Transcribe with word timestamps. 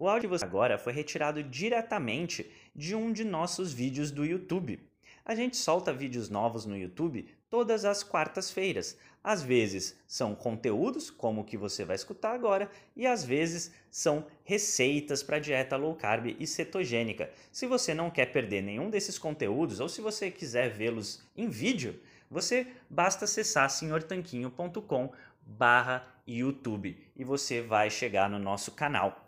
O 0.00 0.08
áudio 0.08 0.30
você 0.30 0.44
agora 0.44 0.78
foi 0.78 0.92
retirado 0.92 1.42
diretamente 1.42 2.48
de 2.72 2.94
um 2.94 3.12
de 3.12 3.24
nossos 3.24 3.72
vídeos 3.72 4.12
do 4.12 4.24
YouTube. 4.24 4.78
A 5.24 5.34
gente 5.34 5.56
solta 5.56 5.92
vídeos 5.92 6.30
novos 6.30 6.64
no 6.64 6.76
YouTube 6.76 7.28
todas 7.50 7.84
as 7.84 8.04
quartas-feiras. 8.04 8.96
Às 9.24 9.42
vezes 9.42 9.98
são 10.06 10.36
conteúdos, 10.36 11.10
como 11.10 11.40
o 11.40 11.44
que 11.44 11.56
você 11.56 11.84
vai 11.84 11.96
escutar 11.96 12.32
agora, 12.32 12.70
e 12.94 13.08
às 13.08 13.24
vezes 13.24 13.72
são 13.90 14.24
receitas 14.44 15.20
para 15.20 15.40
dieta 15.40 15.76
low 15.76 15.96
carb 15.96 16.26
e 16.38 16.46
cetogênica. 16.46 17.28
Se 17.50 17.66
você 17.66 17.92
não 17.92 18.08
quer 18.08 18.26
perder 18.26 18.62
nenhum 18.62 18.88
desses 18.88 19.18
conteúdos 19.18 19.80
ou 19.80 19.88
se 19.88 20.00
você 20.00 20.30
quiser 20.30 20.70
vê-los 20.70 21.24
em 21.36 21.48
vídeo, 21.48 22.00
você 22.30 22.68
basta 22.88 23.24
acessar 23.24 23.68
senhortanquinho.com 23.68 25.12
barra 25.42 26.06
YouTube 26.24 26.96
e 27.16 27.24
você 27.24 27.60
vai 27.60 27.90
chegar 27.90 28.30
no 28.30 28.38
nosso 28.38 28.70
canal. 28.70 29.27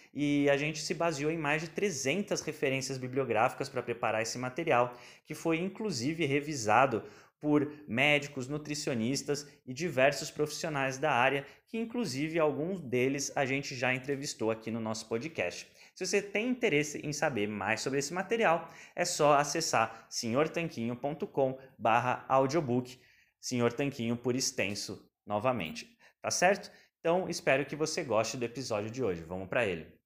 e 0.13 0.49
a 0.49 0.57
gente 0.57 0.79
se 0.79 0.93
baseou 0.93 1.31
em 1.31 1.37
mais 1.37 1.61
de 1.61 1.69
300 1.69 2.41
referências 2.41 2.97
bibliográficas 2.97 3.69
para 3.69 3.81
preparar 3.81 4.21
esse 4.21 4.37
material, 4.37 4.93
que 5.25 5.33
foi 5.33 5.59
inclusive 5.59 6.25
revisado 6.25 7.03
por 7.39 7.71
médicos, 7.87 8.47
nutricionistas 8.47 9.47
e 9.65 9.73
diversos 9.73 10.29
profissionais 10.29 10.99
da 10.99 11.11
área, 11.11 11.43
que 11.67 11.77
inclusive 11.77 12.37
alguns 12.37 12.79
deles 12.79 13.31
a 13.35 13.43
gente 13.45 13.75
já 13.75 13.91
entrevistou 13.93 14.51
aqui 14.51 14.69
no 14.69 14.79
nosso 14.79 15.07
podcast. 15.07 15.67
Se 15.95 16.05
você 16.05 16.21
tem 16.21 16.49
interesse 16.49 16.99
em 16.99 17.11
saber 17.11 17.47
mais 17.47 17.81
sobre 17.81 17.97
esse 17.99 18.13
material, 18.13 18.69
é 18.95 19.03
só 19.05 19.33
acessar 19.33 20.05
senhortanquinho.com/audiobook 20.09 22.99
Senhor 23.41 23.73
Tanquinho 23.73 24.15
por 24.15 24.35
extenso 24.35 25.09
novamente. 25.25 25.97
Tá 26.21 26.29
certo? 26.29 26.71
Então, 26.99 27.27
espero 27.27 27.65
que 27.65 27.75
você 27.75 28.03
goste 28.03 28.37
do 28.37 28.45
episódio 28.45 28.91
de 28.91 29.03
hoje. 29.03 29.23
Vamos 29.23 29.49
para 29.49 29.65
ele. 29.65 30.00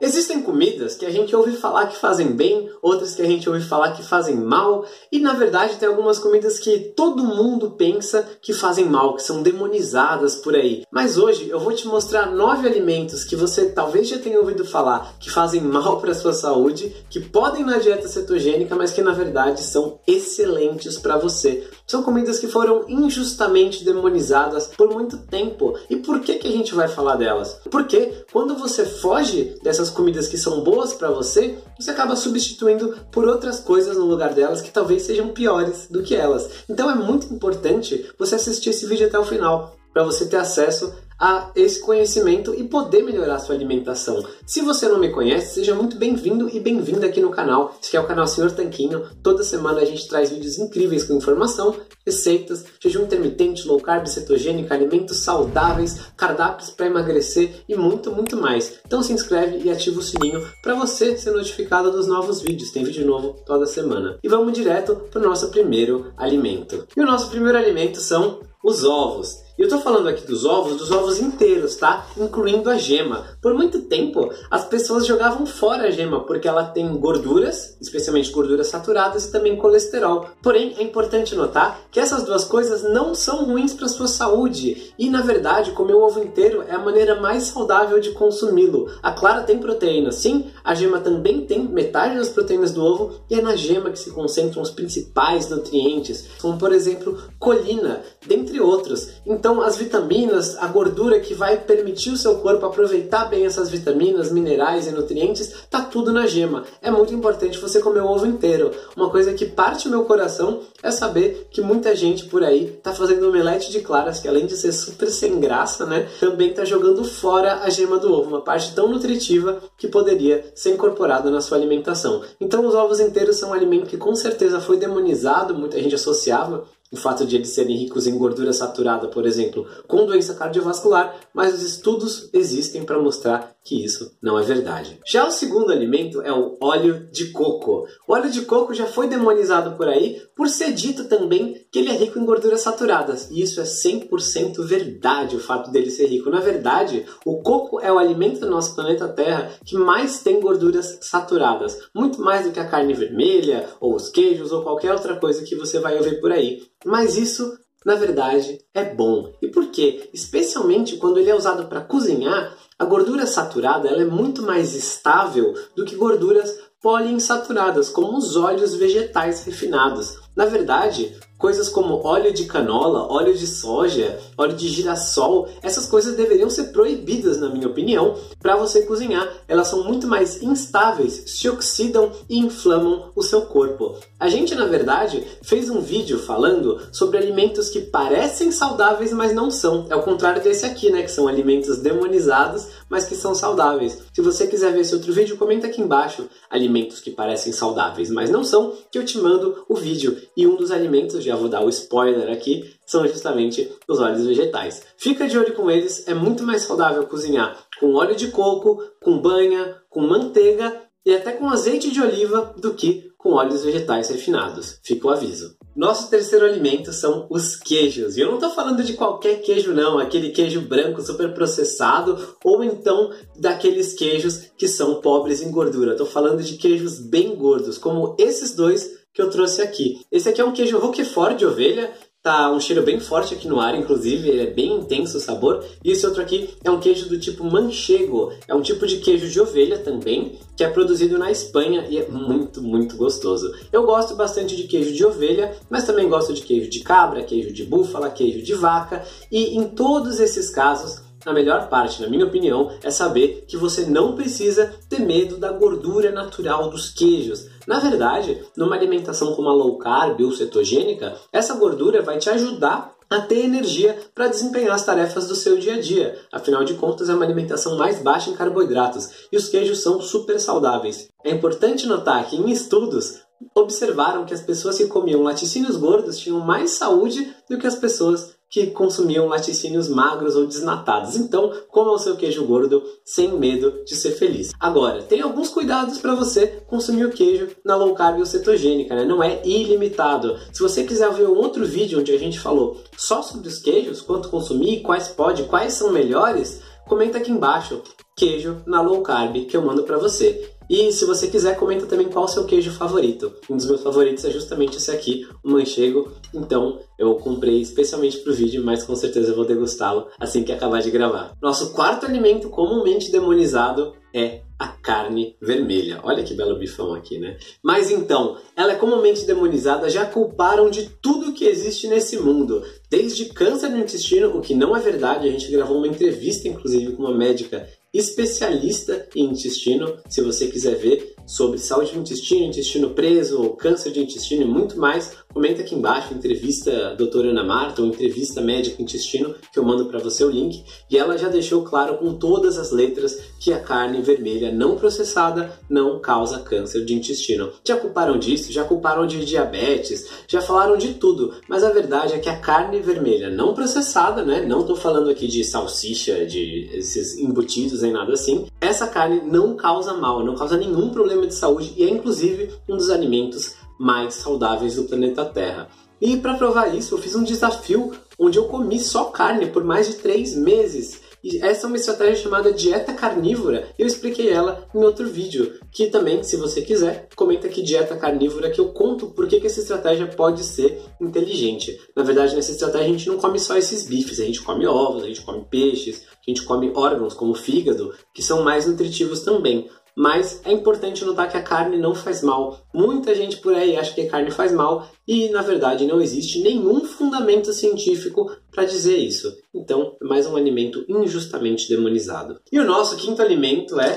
Existem 0.00 0.42
comidas 0.42 0.96
que 0.96 1.06
a 1.06 1.10
gente 1.10 1.36
ouve 1.36 1.52
falar 1.52 1.86
que 1.86 1.96
fazem 1.96 2.32
bem, 2.32 2.68
outras 2.82 3.14
que 3.14 3.22
a 3.22 3.26
gente 3.26 3.48
ouve 3.48 3.62
falar 3.62 3.92
que 3.92 4.02
fazem 4.02 4.34
mal, 4.34 4.84
e 5.10 5.20
na 5.20 5.34
verdade 5.34 5.76
tem 5.76 5.88
algumas 5.88 6.18
comidas 6.18 6.58
que 6.58 6.92
todo 6.96 7.22
mundo 7.22 7.70
pensa 7.70 8.26
que 8.42 8.52
fazem 8.52 8.86
mal, 8.86 9.14
que 9.14 9.22
são 9.22 9.40
demonizadas 9.40 10.34
por 10.34 10.56
aí. 10.56 10.84
Mas 10.90 11.16
hoje 11.16 11.48
eu 11.48 11.60
vou 11.60 11.72
te 11.72 11.86
mostrar 11.86 12.26
nove 12.26 12.66
alimentos 12.66 13.22
que 13.22 13.36
você 13.36 13.66
talvez 13.70 14.08
já 14.08 14.18
tenha 14.18 14.40
ouvido 14.40 14.64
falar 14.64 15.14
que 15.20 15.30
fazem 15.30 15.60
mal 15.60 16.00
para 16.00 16.12
sua 16.12 16.32
saúde, 16.32 16.94
que 17.08 17.20
podem 17.20 17.64
na 17.64 17.78
dieta 17.78 18.08
cetogênica, 18.08 18.74
mas 18.74 18.92
que 18.92 19.00
na 19.00 19.12
verdade 19.12 19.62
são 19.62 20.00
excelentes 20.08 20.98
para 20.98 21.16
você. 21.16 21.68
São 21.86 22.02
comidas 22.02 22.38
que 22.40 22.48
foram 22.48 22.84
injustamente 22.88 23.84
demonizadas 23.84 24.66
por 24.66 24.92
muito 24.92 25.18
tempo. 25.18 25.78
E 25.88 25.96
por 25.96 26.20
que 26.20 26.34
que 26.34 26.48
a 26.48 26.52
gente 26.52 26.74
vai 26.74 26.88
falar 26.88 27.16
delas? 27.16 27.60
Porque 27.70 28.24
quando 28.32 28.56
você 28.56 28.84
foge 28.84 29.56
dessas 29.62 29.83
essas 29.84 29.90
comidas 29.90 30.26
que 30.26 30.38
são 30.38 30.62
boas 30.62 30.94
para 30.94 31.10
você, 31.10 31.58
você 31.78 31.90
acaba 31.90 32.16
substituindo 32.16 32.96
por 33.12 33.28
outras 33.28 33.60
coisas 33.60 33.96
no 33.96 34.06
lugar 34.06 34.32
delas 34.32 34.62
que 34.62 34.70
talvez 34.70 35.02
sejam 35.02 35.28
piores 35.28 35.86
do 35.90 36.02
que 36.02 36.14
elas. 36.14 36.48
Então 36.68 36.90
é 36.90 36.94
muito 36.94 37.32
importante 37.32 38.10
você 38.18 38.36
assistir 38.36 38.70
esse 38.70 38.86
vídeo 38.86 39.06
até 39.06 39.18
o 39.18 39.24
final 39.24 39.76
para 39.94 40.02
você 40.02 40.26
ter 40.26 40.36
acesso 40.36 40.92
a 41.18 41.52
esse 41.54 41.80
conhecimento 41.80 42.54
e 42.54 42.64
poder 42.64 43.02
melhorar 43.02 43.38
sua 43.38 43.54
alimentação. 43.54 44.24
Se 44.44 44.60
você 44.60 44.88
não 44.88 44.98
me 44.98 45.10
conhece, 45.10 45.54
seja 45.54 45.74
muito 45.74 45.96
bem-vindo 45.96 46.48
e 46.48 46.58
bem-vinda 46.58 47.06
aqui 47.06 47.20
no 47.20 47.30
canal. 47.30 47.76
Esse 47.80 47.96
é 47.96 48.00
o 48.00 48.06
canal 48.06 48.26
Senhor 48.26 48.50
Tanquinho. 48.50 49.06
Toda 49.22 49.44
semana 49.44 49.80
a 49.80 49.84
gente 49.84 50.08
traz 50.08 50.30
vídeos 50.30 50.58
incríveis 50.58 51.04
com 51.04 51.14
informação, 51.14 51.76
receitas, 52.04 52.64
jejum 52.82 53.04
intermitente, 53.04 53.66
low 53.66 53.80
carb, 53.80 54.06
cetogênica, 54.06 54.74
alimentos 54.74 55.18
saudáveis, 55.18 56.00
cardápios 56.16 56.70
para 56.70 56.86
emagrecer 56.86 57.62
e 57.68 57.76
muito, 57.76 58.10
muito 58.10 58.36
mais. 58.36 58.80
Então 58.84 59.02
se 59.02 59.12
inscreve 59.12 59.60
e 59.64 59.70
ativa 59.70 60.00
o 60.00 60.02
sininho 60.02 60.44
para 60.62 60.74
você 60.74 61.16
ser 61.16 61.30
notificado 61.30 61.92
dos 61.92 62.08
novos 62.08 62.40
vídeos. 62.40 62.72
Tem 62.72 62.82
vídeo 62.82 63.06
novo 63.06 63.36
toda 63.46 63.66
semana. 63.66 64.18
E 64.22 64.28
vamos 64.28 64.52
direto 64.52 64.96
para 65.12 65.22
o 65.22 65.24
nosso 65.24 65.48
primeiro 65.48 66.12
alimento. 66.16 66.86
E 66.96 67.00
o 67.00 67.06
nosso 67.06 67.30
primeiro 67.30 67.56
alimento 67.56 68.00
são 68.00 68.40
os 68.62 68.82
ovos. 68.82 69.43
E 69.56 69.62
eu 69.62 69.68
tô 69.68 69.78
falando 69.78 70.08
aqui 70.08 70.26
dos 70.26 70.44
ovos, 70.44 70.76
dos 70.76 70.90
ovos 70.90 71.20
inteiros, 71.20 71.76
tá? 71.76 72.08
Incluindo 72.16 72.68
a 72.68 72.76
gema. 72.76 73.24
Por 73.40 73.54
muito 73.54 73.82
tempo, 73.82 74.28
as 74.50 74.64
pessoas 74.64 75.06
jogavam 75.06 75.46
fora 75.46 75.84
a 75.84 75.90
gema 75.92 76.24
porque 76.24 76.48
ela 76.48 76.64
tem 76.64 76.92
gorduras, 76.96 77.76
especialmente 77.80 78.32
gorduras 78.32 78.66
saturadas 78.66 79.26
e 79.26 79.30
também 79.30 79.56
colesterol. 79.56 80.26
Porém, 80.42 80.74
é 80.76 80.82
importante 80.82 81.36
notar 81.36 81.82
que 81.92 82.00
essas 82.00 82.24
duas 82.24 82.42
coisas 82.42 82.82
não 82.82 83.14
são 83.14 83.44
ruins 83.44 83.72
para 83.72 83.86
sua 83.86 84.08
saúde. 84.08 84.92
E 84.98 85.08
na 85.08 85.20
verdade, 85.20 85.70
comer 85.70 85.94
o 85.94 86.02
ovo 86.02 86.20
inteiro 86.20 86.64
é 86.66 86.72
a 86.72 86.78
maneira 86.78 87.20
mais 87.20 87.44
saudável 87.44 88.00
de 88.00 88.10
consumi-lo. 88.10 88.90
A 89.04 89.12
clara 89.12 89.42
tem 89.42 89.58
proteína, 89.58 90.10
sim, 90.10 90.50
a 90.64 90.74
gema 90.74 90.98
também 90.98 91.46
tem 91.46 91.62
metade 91.62 92.16
das 92.16 92.28
proteínas 92.28 92.72
do 92.72 92.84
ovo 92.84 93.20
e 93.30 93.36
é 93.36 93.40
na 93.40 93.54
gema 93.54 93.90
que 93.90 94.00
se 94.00 94.10
concentram 94.10 94.60
os 94.60 94.70
principais 94.70 95.48
nutrientes, 95.48 96.28
como 96.42 96.58
por 96.58 96.72
exemplo, 96.72 97.16
colina, 97.38 98.02
dentre 98.26 98.60
outros. 98.60 99.10
Então, 99.24 99.43
as 99.62 99.76
vitaminas, 99.76 100.56
a 100.56 100.66
gordura 100.66 101.20
que 101.20 101.34
vai 101.34 101.58
permitir 101.58 102.10
o 102.10 102.16
seu 102.16 102.36
corpo 102.36 102.64
aproveitar 102.64 103.26
bem 103.26 103.44
essas 103.44 103.68
vitaminas, 103.68 104.32
minerais 104.32 104.86
e 104.86 104.90
nutrientes, 104.90 105.52
tá 105.70 105.82
tudo 105.82 106.12
na 106.12 106.26
gema. 106.26 106.64
É 106.80 106.90
muito 106.90 107.12
importante 107.12 107.58
você 107.58 107.80
comer 107.80 108.00
o 108.00 108.08
ovo 108.08 108.26
inteiro. 108.26 108.70
Uma 108.96 109.10
coisa 109.10 109.34
que 109.34 109.44
parte 109.44 109.86
o 109.86 109.90
meu 109.90 110.04
coração 110.04 110.60
é 110.82 110.90
saber 110.90 111.48
que 111.50 111.60
muita 111.60 111.94
gente 111.94 112.24
por 112.24 112.42
aí 112.42 112.78
tá 112.82 112.92
fazendo 112.94 113.28
omelete 113.28 113.70
de 113.70 113.80
claras, 113.80 114.18
que 114.18 114.28
além 114.28 114.46
de 114.46 114.56
ser 114.56 114.72
super 114.72 115.10
sem 115.10 115.38
graça, 115.38 115.84
né, 115.84 116.08
também 116.18 116.52
tá 116.52 116.64
jogando 116.64 117.04
fora 117.04 117.60
a 117.62 117.68
gema 117.68 117.98
do 117.98 118.12
ovo, 118.12 118.28
uma 118.28 118.40
parte 118.40 118.74
tão 118.74 118.88
nutritiva 118.88 119.58
que 119.76 119.88
poderia 119.88 120.44
ser 120.54 120.70
incorporada 120.70 121.30
na 121.30 121.40
sua 121.40 121.58
alimentação. 121.58 122.22
Então, 122.40 122.66
os 122.66 122.74
ovos 122.74 123.00
inteiros 123.00 123.36
são 123.36 123.50
um 123.50 123.54
alimento 123.54 123.88
que 123.88 123.96
com 123.96 124.14
certeza 124.14 124.60
foi 124.60 124.76
demonizado, 124.76 125.54
muita 125.54 125.80
gente 125.80 125.94
associava 125.94 126.64
o 126.90 126.96
fato 126.96 127.26
de 127.26 127.36
eles 127.36 127.48
serem 127.48 127.76
ricos 127.76 128.06
em 128.06 128.16
gordura 128.16 128.52
saturada, 128.52 129.08
por 129.08 129.26
exemplo, 129.26 129.66
com 129.86 130.06
doença 130.06 130.34
cardiovascular, 130.34 131.18
mas 131.32 131.54
os 131.54 131.62
estudos 131.62 132.28
existem 132.32 132.84
para 132.84 132.98
mostrar 132.98 133.53
que 133.64 133.82
isso 133.82 134.12
não 134.20 134.38
é 134.38 134.42
verdade. 134.42 135.00
Já 135.06 135.26
o 135.26 135.30
segundo 135.30 135.72
alimento 135.72 136.20
é 136.20 136.30
o 136.30 136.58
óleo 136.60 137.08
de 137.10 137.32
coco. 137.32 137.86
O 138.06 138.12
óleo 138.12 138.30
de 138.30 138.42
coco 138.42 138.74
já 138.74 138.86
foi 138.86 139.08
demonizado 139.08 139.74
por 139.74 139.88
aí 139.88 140.22
por 140.36 140.48
ser 140.48 140.72
dito 140.72 141.04
também 141.04 141.64
que 141.72 141.78
ele 141.78 141.88
é 141.88 141.96
rico 141.96 142.18
em 142.18 142.26
gorduras 142.26 142.60
saturadas. 142.60 143.30
E 143.30 143.40
isso 143.40 143.60
é 143.60 143.64
100% 143.64 144.62
verdade, 144.62 145.36
o 145.36 145.40
fato 145.40 145.70
dele 145.70 145.90
ser 145.90 146.06
rico. 146.06 146.28
Na 146.28 146.40
verdade, 146.40 147.06
o 147.24 147.40
coco 147.40 147.80
é 147.80 147.90
o 147.90 147.98
alimento 147.98 148.40
do 148.40 148.50
nosso 148.50 148.74
planeta 148.74 149.08
Terra 149.08 149.50
que 149.64 149.76
mais 149.76 150.22
tem 150.22 150.40
gorduras 150.40 150.98
saturadas. 151.00 151.78
Muito 151.94 152.20
mais 152.20 152.44
do 152.44 152.52
que 152.52 152.60
a 152.60 152.68
carne 152.68 152.92
vermelha, 152.92 153.66
ou 153.80 153.94
os 153.94 154.10
queijos, 154.10 154.52
ou 154.52 154.62
qualquer 154.62 154.92
outra 154.92 155.16
coisa 155.16 155.42
que 155.42 155.56
você 155.56 155.78
vai 155.78 155.96
ouvir 155.96 156.20
por 156.20 156.30
aí. 156.30 156.62
Mas 156.84 157.16
isso 157.16 157.58
na 157.84 157.94
verdade, 157.94 158.60
é 158.72 158.84
bom. 158.84 159.32
E 159.42 159.48
por 159.48 159.66
quê? 159.66 160.08
Especialmente 160.12 160.96
quando 160.96 161.18
ele 161.18 161.30
é 161.30 161.34
usado 161.34 161.66
para 161.66 161.82
cozinhar, 161.82 162.56
a 162.78 162.84
gordura 162.84 163.26
saturada 163.26 163.88
ela 163.88 164.02
é 164.02 164.06
muito 164.06 164.42
mais 164.42 164.74
estável 164.74 165.54
do 165.76 165.84
que 165.84 165.94
gorduras 165.94 166.58
poliinsaturadas, 166.82 167.88
como 167.88 168.16
os 168.16 168.36
óleos 168.36 168.74
vegetais 168.74 169.44
refinados. 169.44 170.18
Na 170.36 170.44
verdade, 170.44 171.16
Coisas 171.44 171.68
como 171.68 172.00
óleo 172.02 172.32
de 172.32 172.46
canola, 172.46 173.06
óleo 173.12 173.34
de 173.34 173.46
soja, 173.46 174.18
óleo 174.34 174.56
de 174.56 174.66
girassol, 174.66 175.46
essas 175.62 175.84
coisas 175.84 176.16
deveriam 176.16 176.48
ser 176.48 176.72
proibidas, 176.72 177.38
na 177.38 177.50
minha 177.50 177.66
opinião, 177.66 178.14
para 178.40 178.56
você 178.56 178.80
cozinhar. 178.86 179.30
Elas 179.46 179.68
são 179.68 179.84
muito 179.84 180.06
mais 180.06 180.42
instáveis, 180.42 181.24
se 181.26 181.46
oxidam 181.46 182.10
e 182.30 182.38
inflamam 182.38 183.12
o 183.14 183.22
seu 183.22 183.42
corpo. 183.42 183.94
A 184.18 184.26
gente, 184.26 184.54
na 184.54 184.64
verdade, 184.64 185.22
fez 185.42 185.68
um 185.68 185.82
vídeo 185.82 186.18
falando 186.18 186.80
sobre 186.90 187.18
alimentos 187.18 187.68
que 187.68 187.82
parecem 187.82 188.50
saudáveis, 188.50 189.12
mas 189.12 189.34
não 189.34 189.50
são. 189.50 189.86
É 189.90 189.94
o 189.94 190.02
contrário 190.02 190.42
desse 190.42 190.64
aqui, 190.64 190.90
né? 190.90 191.02
Que 191.02 191.10
são 191.10 191.28
alimentos 191.28 191.76
demonizados, 191.76 192.68
mas 192.88 193.04
que 193.04 193.14
são 193.14 193.34
saudáveis. 193.34 193.98
Se 194.14 194.22
você 194.22 194.46
quiser 194.46 194.72
ver 194.72 194.80
esse 194.80 194.94
outro 194.94 195.12
vídeo, 195.12 195.36
comenta 195.36 195.66
aqui 195.66 195.82
embaixo 195.82 196.26
alimentos 196.48 197.00
que 197.00 197.10
parecem 197.10 197.52
saudáveis, 197.52 198.08
mas 198.08 198.30
não 198.30 198.42
são, 198.42 198.72
que 198.90 198.96
eu 198.96 199.04
te 199.04 199.18
mando 199.18 199.62
o 199.68 199.74
vídeo. 199.74 200.16
E 200.34 200.46
um 200.46 200.56
dos 200.56 200.70
alimentos, 200.70 201.22
já 201.22 201.33
já 201.34 201.36
vou 201.36 201.48
dar 201.48 201.64
o 201.64 201.68
spoiler 201.68 202.32
aqui, 202.32 202.72
são 202.86 203.06
justamente 203.06 203.70
os 203.88 203.98
óleos 203.98 204.24
vegetais. 204.24 204.82
Fica 204.96 205.26
de 205.26 205.36
olho 205.36 205.54
com 205.54 205.70
eles, 205.70 206.06
é 206.06 206.14
muito 206.14 206.44
mais 206.44 206.62
saudável 206.62 207.06
cozinhar 207.06 207.58
com 207.80 207.94
óleo 207.94 208.14
de 208.14 208.28
coco, 208.28 208.82
com 209.02 209.18
banha, 209.18 209.76
com 209.90 210.00
manteiga 210.00 210.82
e 211.04 211.14
até 211.14 211.32
com 211.32 211.48
azeite 211.50 211.90
de 211.90 212.00
oliva 212.00 212.54
do 212.56 212.72
que 212.72 213.12
com 213.18 213.32
óleos 213.32 213.64
vegetais 213.64 214.10
refinados. 214.10 214.78
Fica 214.82 215.08
o 215.08 215.10
aviso. 215.10 215.56
Nosso 215.74 216.08
terceiro 216.08 216.44
alimento 216.44 216.92
são 216.92 217.26
os 217.28 217.56
queijos. 217.56 218.16
E 218.16 218.20
eu 218.20 218.28
não 218.28 218.34
estou 218.34 218.50
falando 218.50 218.84
de 218.84 218.92
qualquer 218.92 219.40
queijo, 219.40 219.72
não, 219.72 219.98
aquele 219.98 220.30
queijo 220.30 220.60
branco 220.60 221.02
super 221.02 221.34
processado 221.34 222.36
ou 222.44 222.62
então 222.62 223.10
daqueles 223.34 223.92
queijos 223.92 224.50
que 224.56 224.68
são 224.68 225.00
pobres 225.00 225.42
em 225.42 225.50
gordura. 225.50 225.92
Estou 225.92 226.06
falando 226.06 226.42
de 226.42 226.56
queijos 226.56 227.00
bem 227.00 227.34
gordos, 227.34 227.76
como 227.76 228.14
esses 228.18 228.54
dois 228.54 229.03
que 229.14 229.22
eu 229.22 229.30
trouxe 229.30 229.62
aqui. 229.62 230.04
Esse 230.10 230.28
aqui 230.28 230.40
é 230.40 230.44
um 230.44 230.52
queijo 230.52 230.78
Roquefort 230.78 231.38
de 231.38 231.46
ovelha 231.46 231.94
Tá 232.24 232.50
um 232.50 232.58
cheiro 232.58 232.82
bem 232.82 232.98
forte 232.98 233.34
aqui 233.34 233.46
no 233.46 233.60
ar, 233.60 233.74
inclusive, 233.74 234.30
ele 234.30 234.40
é 234.40 234.50
bem 234.50 234.78
intenso 234.78 235.18
o 235.18 235.20
sabor. 235.20 235.62
E 235.84 235.90
esse 235.90 236.06
outro 236.06 236.22
aqui 236.22 236.54
é 236.64 236.70
um 236.70 236.80
queijo 236.80 237.06
do 237.06 237.20
tipo 237.20 237.44
manchego. 237.44 238.32
É 238.48 238.54
um 238.54 238.62
tipo 238.62 238.86
de 238.86 238.96
queijo 238.96 239.28
de 239.28 239.38
ovelha 239.38 239.78
também, 239.80 240.38
que 240.56 240.64
é 240.64 240.70
produzido 240.70 241.18
na 241.18 241.30
Espanha 241.30 241.86
e 241.86 241.98
é 241.98 242.08
muito, 242.08 242.62
muito 242.62 242.96
gostoso. 242.96 243.54
Eu 243.70 243.84
gosto 243.84 244.16
bastante 244.16 244.56
de 244.56 244.62
queijo 244.62 244.94
de 244.94 245.04
ovelha, 245.04 245.54
mas 245.68 245.84
também 245.84 246.08
gosto 246.08 246.32
de 246.32 246.40
queijo 246.40 246.70
de 246.70 246.80
cabra, 246.80 247.22
queijo 247.22 247.52
de 247.52 247.62
búfala, 247.62 248.08
queijo 248.08 248.40
de 248.42 248.54
vaca. 248.54 249.04
E 249.30 249.58
em 249.58 249.68
todos 249.68 250.18
esses 250.18 250.48
casos, 250.48 251.02
a 251.24 251.32
melhor 251.32 251.68
parte, 251.68 252.02
na 252.02 252.08
minha 252.08 252.26
opinião, 252.26 252.70
é 252.82 252.90
saber 252.90 253.44
que 253.48 253.56
você 253.56 253.86
não 253.86 254.14
precisa 254.14 254.74
ter 254.88 255.00
medo 255.00 255.36
da 255.36 255.52
gordura 255.52 256.10
natural 256.10 256.68
dos 256.68 256.90
queijos. 256.90 257.48
Na 257.66 257.78
verdade, 257.78 258.42
numa 258.56 258.76
alimentação 258.76 259.34
como 259.34 259.48
a 259.48 259.54
low 259.54 259.78
carb 259.78 260.20
ou 260.20 260.32
cetogênica, 260.32 261.14
essa 261.32 261.54
gordura 261.54 262.02
vai 262.02 262.18
te 262.18 262.28
ajudar 262.28 262.94
a 263.08 263.20
ter 263.20 263.44
energia 263.44 263.96
para 264.14 264.28
desempenhar 264.28 264.74
as 264.74 264.84
tarefas 264.84 265.28
do 265.28 265.34
seu 265.34 265.58
dia 265.58 265.74
a 265.74 265.80
dia. 265.80 266.18
Afinal 266.32 266.64
de 266.64 266.74
contas, 266.74 267.08
é 267.08 267.14
uma 267.14 267.24
alimentação 267.24 267.76
mais 267.76 268.02
baixa 268.02 268.30
em 268.30 268.34
carboidratos 268.34 269.28
e 269.30 269.36
os 269.36 269.48
queijos 269.48 269.82
são 269.82 270.00
super 270.00 270.40
saudáveis. 270.40 271.08
É 271.24 271.30
importante 271.30 271.86
notar 271.86 272.26
que 272.28 272.36
em 272.36 272.50
estudos 272.50 273.22
observaram 273.54 274.24
que 274.24 274.34
as 274.34 274.40
pessoas 274.40 274.78
que 274.78 274.86
comiam 274.86 275.22
laticínios 275.22 275.76
gordos 275.76 276.18
tinham 276.18 276.40
mais 276.40 276.72
saúde 276.72 277.34
do 277.48 277.58
que 277.58 277.66
as 277.66 277.74
pessoas 277.74 278.33
que 278.54 278.68
consumiam 278.68 279.26
laticínios 279.26 279.88
magros 279.88 280.36
ou 280.36 280.46
desnatados. 280.46 281.16
Então, 281.16 281.52
coma 281.72 281.90
o 281.90 281.98
seu 281.98 282.14
queijo 282.14 282.46
gordo 282.46 282.84
sem 283.04 283.36
medo 283.36 283.82
de 283.84 283.96
ser 283.96 284.12
feliz. 284.12 284.52
Agora, 284.60 285.02
tem 285.02 285.20
alguns 285.20 285.48
cuidados 285.48 285.98
para 285.98 286.14
você 286.14 286.62
consumir 286.68 287.04
o 287.04 287.10
queijo 287.10 287.48
na 287.64 287.74
low 287.74 287.92
carb 287.94 288.20
ou 288.20 288.24
cetogênica, 288.24 288.94
né? 288.94 289.04
Não 289.04 289.20
é 289.20 289.42
ilimitado. 289.44 290.38
Se 290.52 290.62
você 290.62 290.84
quiser 290.84 291.12
ver 291.12 291.26
um 291.26 291.36
outro 291.36 291.66
vídeo 291.66 291.98
onde 291.98 292.12
a 292.12 292.18
gente 292.18 292.38
falou 292.38 292.80
só 292.96 293.22
sobre 293.22 293.48
os 293.48 293.58
queijos, 293.58 294.00
quanto 294.00 294.28
consumir, 294.28 294.82
quais 294.82 295.08
pode, 295.08 295.42
quais 295.44 295.72
são 295.72 295.90
melhores, 295.90 296.60
comenta 296.86 297.18
aqui 297.18 297.32
embaixo 297.32 297.82
queijo 298.16 298.62
na 298.66 298.80
low 298.80 299.02
carb 299.02 299.46
que 299.46 299.56
eu 299.56 299.62
mando 299.62 299.82
para 299.82 299.98
você. 299.98 300.53
E 300.68 300.92
se 300.92 301.04
você 301.04 301.28
quiser, 301.28 301.56
comenta 301.56 301.86
também 301.86 302.08
qual 302.08 302.24
é 302.24 302.28
o 302.28 302.30
seu 302.30 302.44
queijo 302.44 302.70
favorito. 302.72 303.32
Um 303.48 303.56
dos 303.56 303.66
meus 303.66 303.82
favoritos 303.82 304.24
é 304.24 304.30
justamente 304.30 304.76
esse 304.76 304.90
aqui, 304.90 305.26
o 305.42 305.50
manchego. 305.50 306.12
Então 306.32 306.78
eu 306.98 307.14
comprei 307.16 307.60
especialmente 307.60 308.18
para 308.18 308.32
o 308.32 308.34
vídeo, 308.34 308.64
mas 308.64 308.84
com 308.84 308.96
certeza 308.96 309.32
eu 309.32 309.36
vou 309.36 309.44
degustá-lo 309.44 310.08
assim 310.18 310.42
que 310.42 310.52
acabar 310.52 310.80
de 310.80 310.90
gravar. 310.90 311.32
Nosso 311.42 311.72
quarto 311.72 312.06
alimento 312.06 312.48
comumente 312.48 313.10
demonizado 313.10 313.94
é 314.14 314.42
a 314.58 314.68
carne 314.68 315.36
vermelha. 315.40 316.00
Olha 316.04 316.22
que 316.22 316.34
belo 316.34 316.58
bifão 316.58 316.94
aqui, 316.94 317.18
né? 317.18 317.36
Mas 317.62 317.90
então, 317.90 318.38
ela 318.56 318.72
é 318.72 318.76
comumente 318.76 319.26
demonizada, 319.26 319.90
já 319.90 320.06
culparam 320.06 320.70
de 320.70 320.88
tudo 321.02 321.32
que 321.32 321.44
existe 321.44 321.88
nesse 321.88 322.16
mundo, 322.18 322.62
desde 322.88 323.26
câncer 323.26 323.68
no 323.68 323.78
intestino, 323.78 324.36
o 324.36 324.40
que 324.40 324.54
não 324.54 324.76
é 324.76 324.80
verdade. 324.80 325.28
A 325.28 325.32
gente 325.32 325.50
gravou 325.50 325.78
uma 325.78 325.88
entrevista, 325.88 326.46
inclusive, 326.46 326.92
com 326.92 327.02
uma 327.02 327.14
médica 327.14 327.68
especialista 327.94 329.08
em 329.14 329.26
intestino, 329.26 329.96
se 330.08 330.20
você 330.20 330.48
quiser 330.48 330.76
ver 330.76 331.13
sobre 331.26 331.58
saúde 331.58 331.92
do 331.92 332.00
intestino, 332.00 332.46
intestino 332.46 332.90
preso, 332.90 333.50
câncer 333.50 333.90
de 333.90 334.00
intestino 334.00 334.42
e 334.42 334.46
muito 334.46 334.78
mais, 334.78 335.16
comenta 335.32 335.62
aqui 335.62 335.74
embaixo, 335.74 336.14
entrevista 336.14 336.88
a 336.88 336.94
doutora 336.94 337.30
Ana 337.30 337.42
Marta 337.42 337.82
ou 337.82 337.88
entrevista 337.88 338.40
médica 338.40 338.82
intestino, 338.82 339.34
que 339.52 339.58
eu 339.58 339.64
mando 339.64 339.86
para 339.86 339.98
você 339.98 340.24
o 340.24 340.30
link, 340.30 340.64
e 340.90 340.96
ela 340.96 341.18
já 341.18 341.28
deixou 341.28 341.62
claro 341.62 341.96
com 341.98 342.14
todas 342.14 342.58
as 342.58 342.70
letras 342.70 343.18
que 343.40 343.52
a 343.52 343.60
carne 343.60 344.00
vermelha 344.02 344.52
não 344.52 344.76
processada 344.76 345.58
não 345.68 345.98
causa 345.98 346.38
câncer 346.38 346.84
de 346.84 346.94
intestino. 346.94 347.50
Já 347.66 347.76
culparam 347.76 348.18
disso, 348.18 348.52
já 348.52 348.64
culparam 348.64 349.06
de 349.06 349.24
diabetes, 349.24 350.08
já 350.28 350.40
falaram 350.40 350.76
de 350.76 350.94
tudo, 350.94 351.34
mas 351.48 351.64
a 351.64 351.70
verdade 351.70 352.14
é 352.14 352.18
que 352.18 352.28
a 352.28 352.38
carne 352.38 352.80
vermelha 352.80 353.30
não 353.30 353.54
processada, 353.54 354.24
né, 354.24 354.44
não 354.46 354.60
estou 354.60 354.76
falando 354.76 355.10
aqui 355.10 355.26
de 355.26 355.42
salsicha, 355.42 356.24
de 356.26 356.70
esses 356.72 357.18
embutidos 357.18 357.82
nem 357.82 357.92
nada 357.92 358.12
assim, 358.12 358.46
essa 358.60 358.86
carne 358.86 359.22
não 359.24 359.56
causa 359.56 359.94
mal, 359.94 360.24
não 360.24 360.34
causa 360.34 360.56
nenhum 360.56 360.90
problema 360.90 361.13
de 361.22 361.34
saúde 361.34 361.72
e 361.76 361.84
é 361.84 361.88
inclusive 361.88 362.50
um 362.68 362.76
dos 362.76 362.90
alimentos 362.90 363.54
mais 363.78 364.14
saudáveis 364.14 364.76
do 364.76 364.84
planeta 364.84 365.24
Terra. 365.24 365.68
E 366.00 366.16
para 366.16 366.34
provar 366.34 366.74
isso, 366.74 366.94
eu 366.94 366.98
fiz 366.98 367.14
um 367.14 367.22
desafio 367.22 367.92
onde 368.18 368.38
eu 368.38 368.44
comi 368.44 368.78
só 368.78 369.04
carne 369.04 369.46
por 369.46 369.64
mais 369.64 369.86
de 369.86 369.94
três 369.94 370.34
meses. 370.34 371.00
E 371.22 371.38
essa 371.38 371.66
é 371.66 371.68
uma 371.68 371.78
estratégia 371.78 372.22
chamada 372.22 372.52
dieta 372.52 372.92
carnívora. 372.92 373.66
Eu 373.78 373.86
expliquei 373.86 374.28
ela 374.28 374.68
em 374.74 374.84
outro 374.84 375.08
vídeo, 375.08 375.58
que 375.72 375.86
também, 375.86 376.22
se 376.22 376.36
você 376.36 376.60
quiser, 376.60 377.08
comenta 377.16 377.46
aqui 377.46 377.62
dieta 377.62 377.96
carnívora 377.96 378.50
que 378.50 378.60
eu 378.60 378.68
conto 378.68 379.06
por 379.06 379.26
que 379.26 379.46
essa 379.46 379.60
estratégia 379.60 380.06
pode 380.06 380.44
ser 380.44 380.82
inteligente. 381.00 381.80
Na 381.96 382.02
verdade, 382.02 382.36
nessa 382.36 382.52
estratégia 382.52 382.86
a 382.86 382.90
gente 382.90 383.08
não 383.08 383.16
come 383.16 383.38
só 383.38 383.56
esses 383.56 383.86
bifes, 383.86 384.20
a 384.20 384.24
gente 384.24 384.42
come 384.42 384.66
ovos, 384.66 385.02
a 385.02 385.06
gente 385.06 385.22
come 385.22 385.46
peixes, 385.50 386.02
a 386.02 386.30
gente 386.30 386.42
come 386.42 386.70
órgãos 386.74 387.14
como 387.14 387.34
fígado, 387.34 387.94
que 388.12 388.22
são 388.22 388.44
mais 388.44 388.66
nutritivos 388.66 389.20
também 389.20 389.70
mas 389.96 390.40
é 390.44 390.52
importante 390.52 391.04
notar 391.04 391.30
que 391.30 391.36
a 391.36 391.42
carne 391.42 391.78
não 391.78 391.94
faz 391.94 392.22
mal. 392.22 392.60
Muita 392.74 393.14
gente 393.14 393.36
por 393.38 393.54
aí 393.54 393.76
acha 393.76 393.94
que 393.94 394.02
a 394.02 394.10
carne 394.10 394.30
faz 394.30 394.52
mal 394.52 394.88
e, 395.06 395.28
na 395.28 395.42
verdade, 395.42 395.86
não 395.86 396.00
existe 396.00 396.40
nenhum 396.40 396.84
fundamento 396.84 397.52
científico 397.52 398.30
para 398.50 398.64
dizer 398.64 398.96
isso. 398.96 399.32
Então, 399.54 399.96
é 400.00 400.04
mais 400.04 400.26
um 400.26 400.36
alimento 400.36 400.84
injustamente 400.88 401.68
demonizado. 401.68 402.40
E 402.50 402.58
o 402.58 402.64
nosso 402.64 402.96
quinto 402.96 403.22
alimento 403.22 403.78
é 403.78 403.94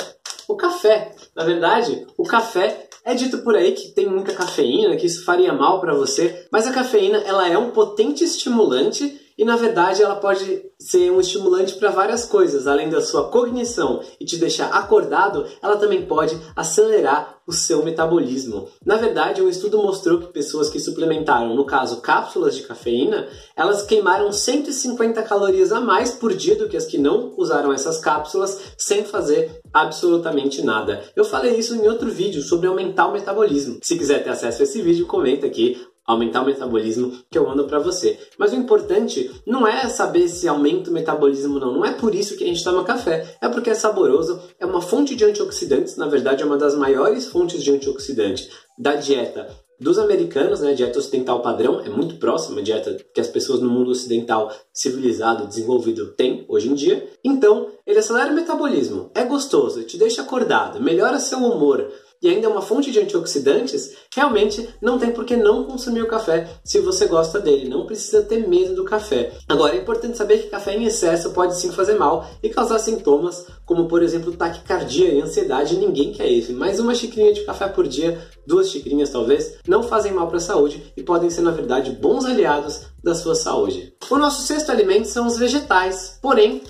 o 0.47 0.55
café. 0.55 1.13
Na 1.35 1.43
verdade, 1.43 2.05
o 2.17 2.23
café 2.23 2.87
é 3.03 3.13
dito 3.13 3.39
por 3.39 3.55
aí 3.55 3.71
que 3.71 3.89
tem 3.89 4.07
muita 4.07 4.33
cafeína, 4.33 4.97
que 4.97 5.05
isso 5.05 5.23
faria 5.23 5.53
mal 5.53 5.79
para 5.79 5.93
você, 5.93 6.45
mas 6.51 6.67
a 6.67 6.73
cafeína 6.73 7.19
ela 7.19 7.47
é 7.47 7.57
um 7.57 7.71
potente 7.71 8.23
estimulante 8.23 9.26
e 9.37 9.45
na 9.45 9.55
verdade 9.55 10.01
ela 10.01 10.15
pode 10.15 10.63
ser 10.79 11.11
um 11.11 11.19
estimulante 11.19 11.75
para 11.75 11.91
várias 11.91 12.25
coisas, 12.25 12.67
além 12.67 12.89
da 12.89 13.01
sua 13.01 13.29
cognição 13.29 14.01
e 14.19 14.25
te 14.25 14.37
deixar 14.37 14.69
acordado, 14.69 15.45
ela 15.61 15.77
também 15.77 16.05
pode 16.05 16.37
acelerar 16.55 17.37
o 17.47 17.53
seu 17.53 17.83
metabolismo. 17.83 18.67
Na 18.85 18.97
verdade, 18.97 19.41
um 19.41 19.47
estudo 19.47 19.81
mostrou 19.81 20.19
que 20.19 20.27
pessoas 20.27 20.69
que 20.69 20.81
suplementaram, 20.81 21.55
no 21.55 21.65
caso, 21.65 22.01
cápsulas 22.01 22.55
de 22.55 22.63
cafeína, 22.63 23.25
elas 23.55 23.83
queimaram 23.83 24.33
150 24.33 25.23
calorias 25.23 25.71
a 25.71 25.79
mais 25.79 26.11
por 26.11 26.33
dia 26.33 26.57
do 26.57 26.67
que 26.67 26.75
as 26.75 26.85
que 26.85 26.97
não 26.97 27.33
usaram 27.37 27.71
essas 27.71 27.99
cápsulas 27.99 28.73
sem 28.77 29.05
fazer 29.05 29.61
absolutamente 29.73 30.61
nada. 30.61 31.01
Eu 31.15 31.23
falei 31.23 31.55
isso 31.55 31.73
em 31.73 31.87
outro 31.87 32.11
vídeo 32.11 32.41
sobre 32.41 32.67
aumentar 32.67 33.07
o 33.07 33.13
metabolismo. 33.13 33.79
Se 33.81 33.97
quiser 33.97 34.23
ter 34.23 34.31
acesso 34.31 34.61
a 34.61 34.63
esse 34.63 34.81
vídeo, 34.81 35.07
comenta 35.07 35.47
aqui 35.47 35.77
aumentar 36.07 36.41
o 36.41 36.45
metabolismo 36.45 37.11
que 37.29 37.37
eu 37.37 37.45
mando 37.45 37.65
para 37.65 37.79
você. 37.79 38.17
Mas 38.39 38.53
o 38.53 38.55
importante 38.55 39.29
não 39.45 39.67
é 39.67 39.89
saber 39.89 40.29
se 40.29 40.47
aumenta 40.47 40.89
o 40.89 40.93
metabolismo 40.93 41.59
não, 41.59 41.73
não 41.73 41.85
é 41.85 41.91
por 41.91 42.15
isso 42.15 42.37
que 42.37 42.45
a 42.45 42.47
gente 42.47 42.63
toma 42.63 42.85
café, 42.85 43.37
é 43.41 43.49
porque 43.49 43.69
é 43.69 43.75
saboroso, 43.75 44.39
é 44.57 44.65
uma 44.65 44.81
fonte 44.81 45.15
de 45.15 45.25
antioxidantes, 45.25 45.97
na 45.97 46.07
verdade 46.07 46.41
é 46.41 46.45
uma 46.45 46.57
das 46.57 46.75
maiores 46.75 47.27
fontes 47.27 47.61
de 47.61 47.71
antioxidante 47.71 48.49
da 48.79 48.95
dieta 48.95 49.47
dos 49.79 49.99
americanos, 49.99 50.59
né, 50.59 50.73
dieta 50.73 50.97
ocidental 50.97 51.41
padrão, 51.41 51.79
é 51.81 51.89
muito 51.89 52.15
próxima 52.15 52.61
à 52.61 52.63
dieta 52.63 52.97
que 53.13 53.21
as 53.21 53.27
pessoas 53.27 53.59
no 53.59 53.69
mundo 53.69 53.91
ocidental 53.91 54.51
civilizado, 54.73 55.45
desenvolvido 55.45 56.13
têm 56.13 56.45
hoje 56.47 56.69
em 56.69 56.73
dia. 56.73 57.07
Então, 57.23 57.69
ele 57.85 57.99
acelera 57.99 58.31
o 58.31 58.35
metabolismo, 58.35 59.11
é 59.13 59.23
gostoso, 59.23 59.83
te 59.83 59.97
deixa 59.97 60.23
acordado, 60.23 60.81
melhora 60.81 61.19
seu 61.19 61.39
humor, 61.39 61.91
e 62.21 62.29
ainda 62.29 62.47
é 62.47 62.49
uma 62.49 62.61
fonte 62.61 62.91
de 62.91 62.99
antioxidantes, 62.99 63.93
realmente 64.13 64.67
não 64.81 64.97
tem 64.97 65.11
por 65.11 65.25
que 65.25 65.35
não 65.35 65.63
consumir 65.63 66.01
o 66.01 66.07
café 66.07 66.47
se 66.63 66.79
você 66.79 67.05
gosta 67.05 67.39
dele. 67.39 67.69
Não 67.69 67.85
precisa 67.85 68.21
ter 68.21 68.47
medo 68.47 68.73
do 68.75 68.83
café. 68.83 69.33
Agora, 69.47 69.75
é 69.75 69.79
importante 69.79 70.17
saber 70.17 70.39
que 70.39 70.49
café 70.49 70.75
em 70.75 70.85
excesso 70.85 71.31
pode 71.31 71.57
sim 71.59 71.71
fazer 71.71 71.95
mal 71.95 72.27
e 72.41 72.49
causar 72.49 72.79
sintomas 72.79 73.45
como, 73.65 73.87
por 73.87 74.01
exemplo, 74.01 74.35
taquicardia 74.35 75.09
e 75.09 75.21
ansiedade. 75.21 75.77
Ninguém 75.77 76.11
quer 76.11 76.27
isso. 76.27 76.53
Mas 76.53 76.79
uma 76.79 76.95
xicrinha 76.95 77.33
de 77.33 77.41
café 77.41 77.67
por 77.67 77.87
dia, 77.87 78.19
duas 78.45 78.69
xicrinhas 78.69 79.09
talvez, 79.09 79.57
não 79.67 79.83
fazem 79.83 80.13
mal 80.13 80.27
para 80.27 80.37
a 80.37 80.41
saúde 80.41 80.93
e 80.95 81.03
podem 81.03 81.29
ser, 81.29 81.41
na 81.41 81.51
verdade, 81.51 81.91
bons 81.91 82.25
aliados 82.25 82.81
da 83.03 83.13
sua 83.13 83.35
saúde. 83.35 83.93
O 84.09 84.17
nosso 84.17 84.41
sexto 84.41 84.71
alimento 84.71 85.07
são 85.07 85.27
os 85.27 85.37
vegetais. 85.37 86.17
Porém, 86.21 86.61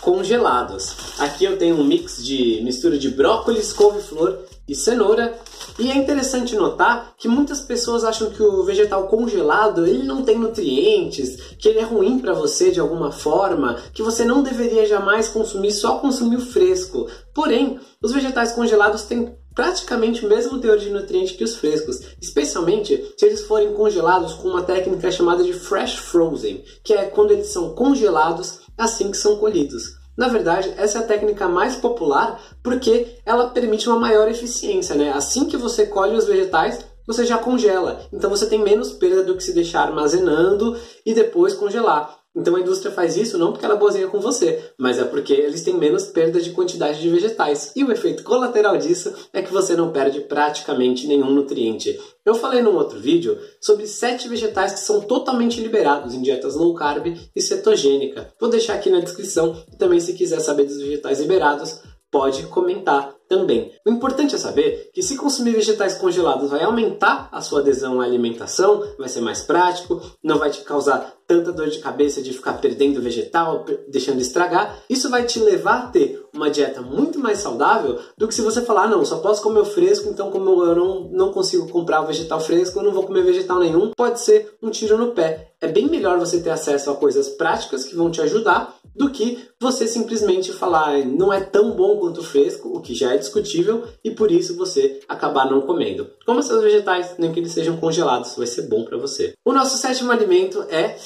congelados. 0.00 0.96
Aqui 1.18 1.44
eu 1.44 1.58
tenho 1.58 1.76
um 1.76 1.84
mix 1.84 2.24
de 2.24 2.60
mistura 2.62 2.98
de 2.98 3.10
brócolis, 3.10 3.72
couve-flor 3.72 4.38
e 4.70 4.74
cenoura. 4.74 5.36
E 5.78 5.90
é 5.90 5.96
interessante 5.96 6.54
notar 6.54 7.12
que 7.18 7.26
muitas 7.26 7.60
pessoas 7.60 8.04
acham 8.04 8.30
que 8.30 8.42
o 8.42 8.62
vegetal 8.62 9.08
congelado 9.08 9.84
ele 9.84 10.04
não 10.04 10.22
tem 10.22 10.38
nutrientes, 10.38 11.36
que 11.58 11.68
ele 11.68 11.80
é 11.80 11.84
ruim 11.84 12.18
para 12.20 12.32
você 12.32 12.70
de 12.70 12.78
alguma 12.78 13.10
forma, 13.10 13.76
que 13.92 14.02
você 14.02 14.24
não 14.24 14.42
deveria 14.42 14.86
jamais 14.86 15.28
consumir, 15.28 15.72
só 15.72 15.98
consumir 15.98 16.36
o 16.36 16.46
fresco. 16.46 17.08
Porém, 17.34 17.80
os 18.02 18.12
vegetais 18.12 18.52
congelados 18.52 19.02
têm 19.02 19.34
praticamente 19.54 20.24
o 20.24 20.28
mesmo 20.28 20.58
teor 20.60 20.78
de 20.78 20.90
nutrientes 20.90 21.36
que 21.36 21.44
os 21.44 21.56
frescos, 21.56 22.00
especialmente 22.22 23.12
se 23.18 23.26
eles 23.26 23.42
forem 23.42 23.74
congelados 23.74 24.34
com 24.34 24.48
uma 24.48 24.62
técnica 24.62 25.10
chamada 25.10 25.42
de 25.42 25.52
fresh 25.52 25.96
frozen, 25.96 26.62
que 26.84 26.92
é 26.92 27.06
quando 27.06 27.32
eles 27.32 27.48
são 27.48 27.74
congelados 27.74 28.60
assim 28.78 29.10
que 29.10 29.16
são 29.16 29.36
colhidos. 29.36 29.99
Na 30.20 30.28
verdade, 30.28 30.74
essa 30.76 30.98
é 30.98 31.00
a 31.00 31.06
técnica 31.06 31.48
mais 31.48 31.76
popular 31.76 32.38
porque 32.62 33.16
ela 33.24 33.48
permite 33.48 33.88
uma 33.88 33.98
maior 33.98 34.28
eficiência, 34.28 34.94
né? 34.94 35.10
Assim 35.14 35.46
que 35.46 35.56
você 35.56 35.86
colhe 35.86 36.14
os 36.14 36.26
vegetais, 36.26 36.84
você 37.06 37.24
já 37.24 37.38
congela. 37.38 38.02
Então 38.12 38.28
você 38.28 38.44
tem 38.44 38.58
menos 38.58 38.92
perda 38.92 39.22
do 39.22 39.34
que 39.34 39.42
se 39.42 39.54
deixar 39.54 39.88
armazenando 39.88 40.76
e 41.06 41.14
depois 41.14 41.54
congelar. 41.54 42.19
Então 42.34 42.54
a 42.54 42.60
indústria 42.60 42.92
faz 42.92 43.16
isso 43.16 43.36
não 43.36 43.50
porque 43.50 43.64
ela 43.64 43.74
é 43.74 43.78
boazinha 43.78 44.06
com 44.06 44.20
você, 44.20 44.72
mas 44.78 44.98
é 44.98 45.04
porque 45.04 45.32
eles 45.32 45.62
têm 45.62 45.74
menos 45.74 46.06
perda 46.06 46.40
de 46.40 46.50
quantidade 46.50 47.00
de 47.00 47.08
vegetais. 47.08 47.72
E 47.74 47.82
o 47.82 47.90
efeito 47.90 48.22
colateral 48.22 48.76
disso 48.76 49.12
é 49.32 49.42
que 49.42 49.52
você 49.52 49.74
não 49.74 49.90
perde 49.90 50.20
praticamente 50.20 51.08
nenhum 51.08 51.30
nutriente. 51.30 51.98
Eu 52.24 52.34
falei 52.34 52.62
num 52.62 52.76
outro 52.76 53.00
vídeo 53.00 53.36
sobre 53.60 53.86
sete 53.86 54.28
vegetais 54.28 54.72
que 54.72 54.80
são 54.80 55.00
totalmente 55.00 55.60
liberados 55.60 56.14
em 56.14 56.22
dietas 56.22 56.54
low 56.54 56.74
carb 56.74 57.16
e 57.34 57.40
cetogênica. 57.42 58.32
Vou 58.40 58.48
deixar 58.48 58.74
aqui 58.74 58.90
na 58.90 59.00
descrição 59.00 59.64
e 59.72 59.76
também 59.76 59.98
se 59.98 60.12
quiser 60.12 60.40
saber 60.40 60.64
dos 60.64 60.78
vegetais 60.78 61.20
liberados, 61.20 61.80
pode 62.10 62.44
comentar 62.44 63.14
também. 63.30 63.70
O 63.86 63.90
importante 63.90 64.34
é 64.34 64.38
saber 64.38 64.90
que 64.92 65.02
se 65.02 65.16
consumir 65.16 65.52
vegetais 65.52 65.94
congelados 65.94 66.50
vai 66.50 66.64
aumentar 66.64 67.28
a 67.30 67.40
sua 67.40 67.60
adesão 67.60 68.00
à 68.00 68.04
alimentação, 68.04 68.84
vai 68.98 69.08
ser 69.08 69.20
mais 69.20 69.40
prático, 69.40 70.02
não 70.22 70.36
vai 70.36 70.50
te 70.50 70.62
causar 70.62 71.14
tanta 71.28 71.52
dor 71.52 71.68
de 71.68 71.78
cabeça 71.78 72.20
de 72.20 72.32
ficar 72.32 72.54
perdendo 72.54 73.00
vegetal, 73.00 73.64
deixando 73.88 74.20
estragar. 74.20 74.82
Isso 74.90 75.08
vai 75.08 75.24
te 75.24 75.38
levar 75.38 75.84
a 75.84 75.86
ter 75.86 76.19
uma 76.34 76.50
dieta 76.50 76.80
muito 76.80 77.18
mais 77.18 77.38
saudável 77.38 77.98
do 78.16 78.28
que 78.28 78.34
se 78.34 78.42
você 78.42 78.62
falar, 78.62 78.84
ah, 78.84 78.88
não, 78.88 79.04
só 79.04 79.18
posso 79.18 79.42
comer 79.42 79.60
o 79.60 79.64
fresco, 79.64 80.08
então 80.08 80.30
como 80.30 80.64
eu 80.64 80.74
não, 80.74 81.00
não 81.10 81.32
consigo 81.32 81.68
comprar 81.68 82.02
o 82.02 82.06
vegetal 82.06 82.40
fresco, 82.40 82.78
eu 82.78 82.84
não 82.84 82.92
vou 82.92 83.04
comer 83.04 83.22
vegetal 83.22 83.58
nenhum. 83.58 83.90
Pode 83.96 84.20
ser 84.20 84.56
um 84.62 84.70
tiro 84.70 84.96
no 84.96 85.12
pé. 85.12 85.52
É 85.60 85.68
bem 85.68 85.88
melhor 85.88 86.18
você 86.18 86.40
ter 86.40 86.50
acesso 86.50 86.90
a 86.90 86.96
coisas 86.96 87.28
práticas 87.28 87.84
que 87.84 87.94
vão 87.94 88.10
te 88.10 88.20
ajudar 88.20 88.78
do 88.94 89.10
que 89.10 89.38
você 89.60 89.86
simplesmente 89.86 90.52
falar 90.52 91.04
não 91.04 91.32
é 91.32 91.40
tão 91.40 91.72
bom 91.72 91.98
quanto 91.98 92.20
o 92.20 92.24
fresco, 92.24 92.68
o 92.76 92.80
que 92.80 92.94
já 92.94 93.14
é 93.14 93.18
discutível, 93.18 93.84
e 94.04 94.10
por 94.10 94.30
isso 94.30 94.56
você 94.56 95.00
acabar 95.08 95.50
não 95.50 95.60
comendo. 95.60 96.10
Coma 96.26 96.42
seus 96.42 96.62
vegetais, 96.62 97.14
nem 97.18 97.32
que 97.32 97.40
eles 97.40 97.52
sejam 97.52 97.76
congelados, 97.76 98.34
vai 98.36 98.46
ser 98.46 98.62
bom 98.62 98.84
para 98.84 98.98
você. 98.98 99.34
O 99.44 99.52
nosso 99.52 99.76
sétimo 99.78 100.10
alimento 100.10 100.62
é 100.68 100.96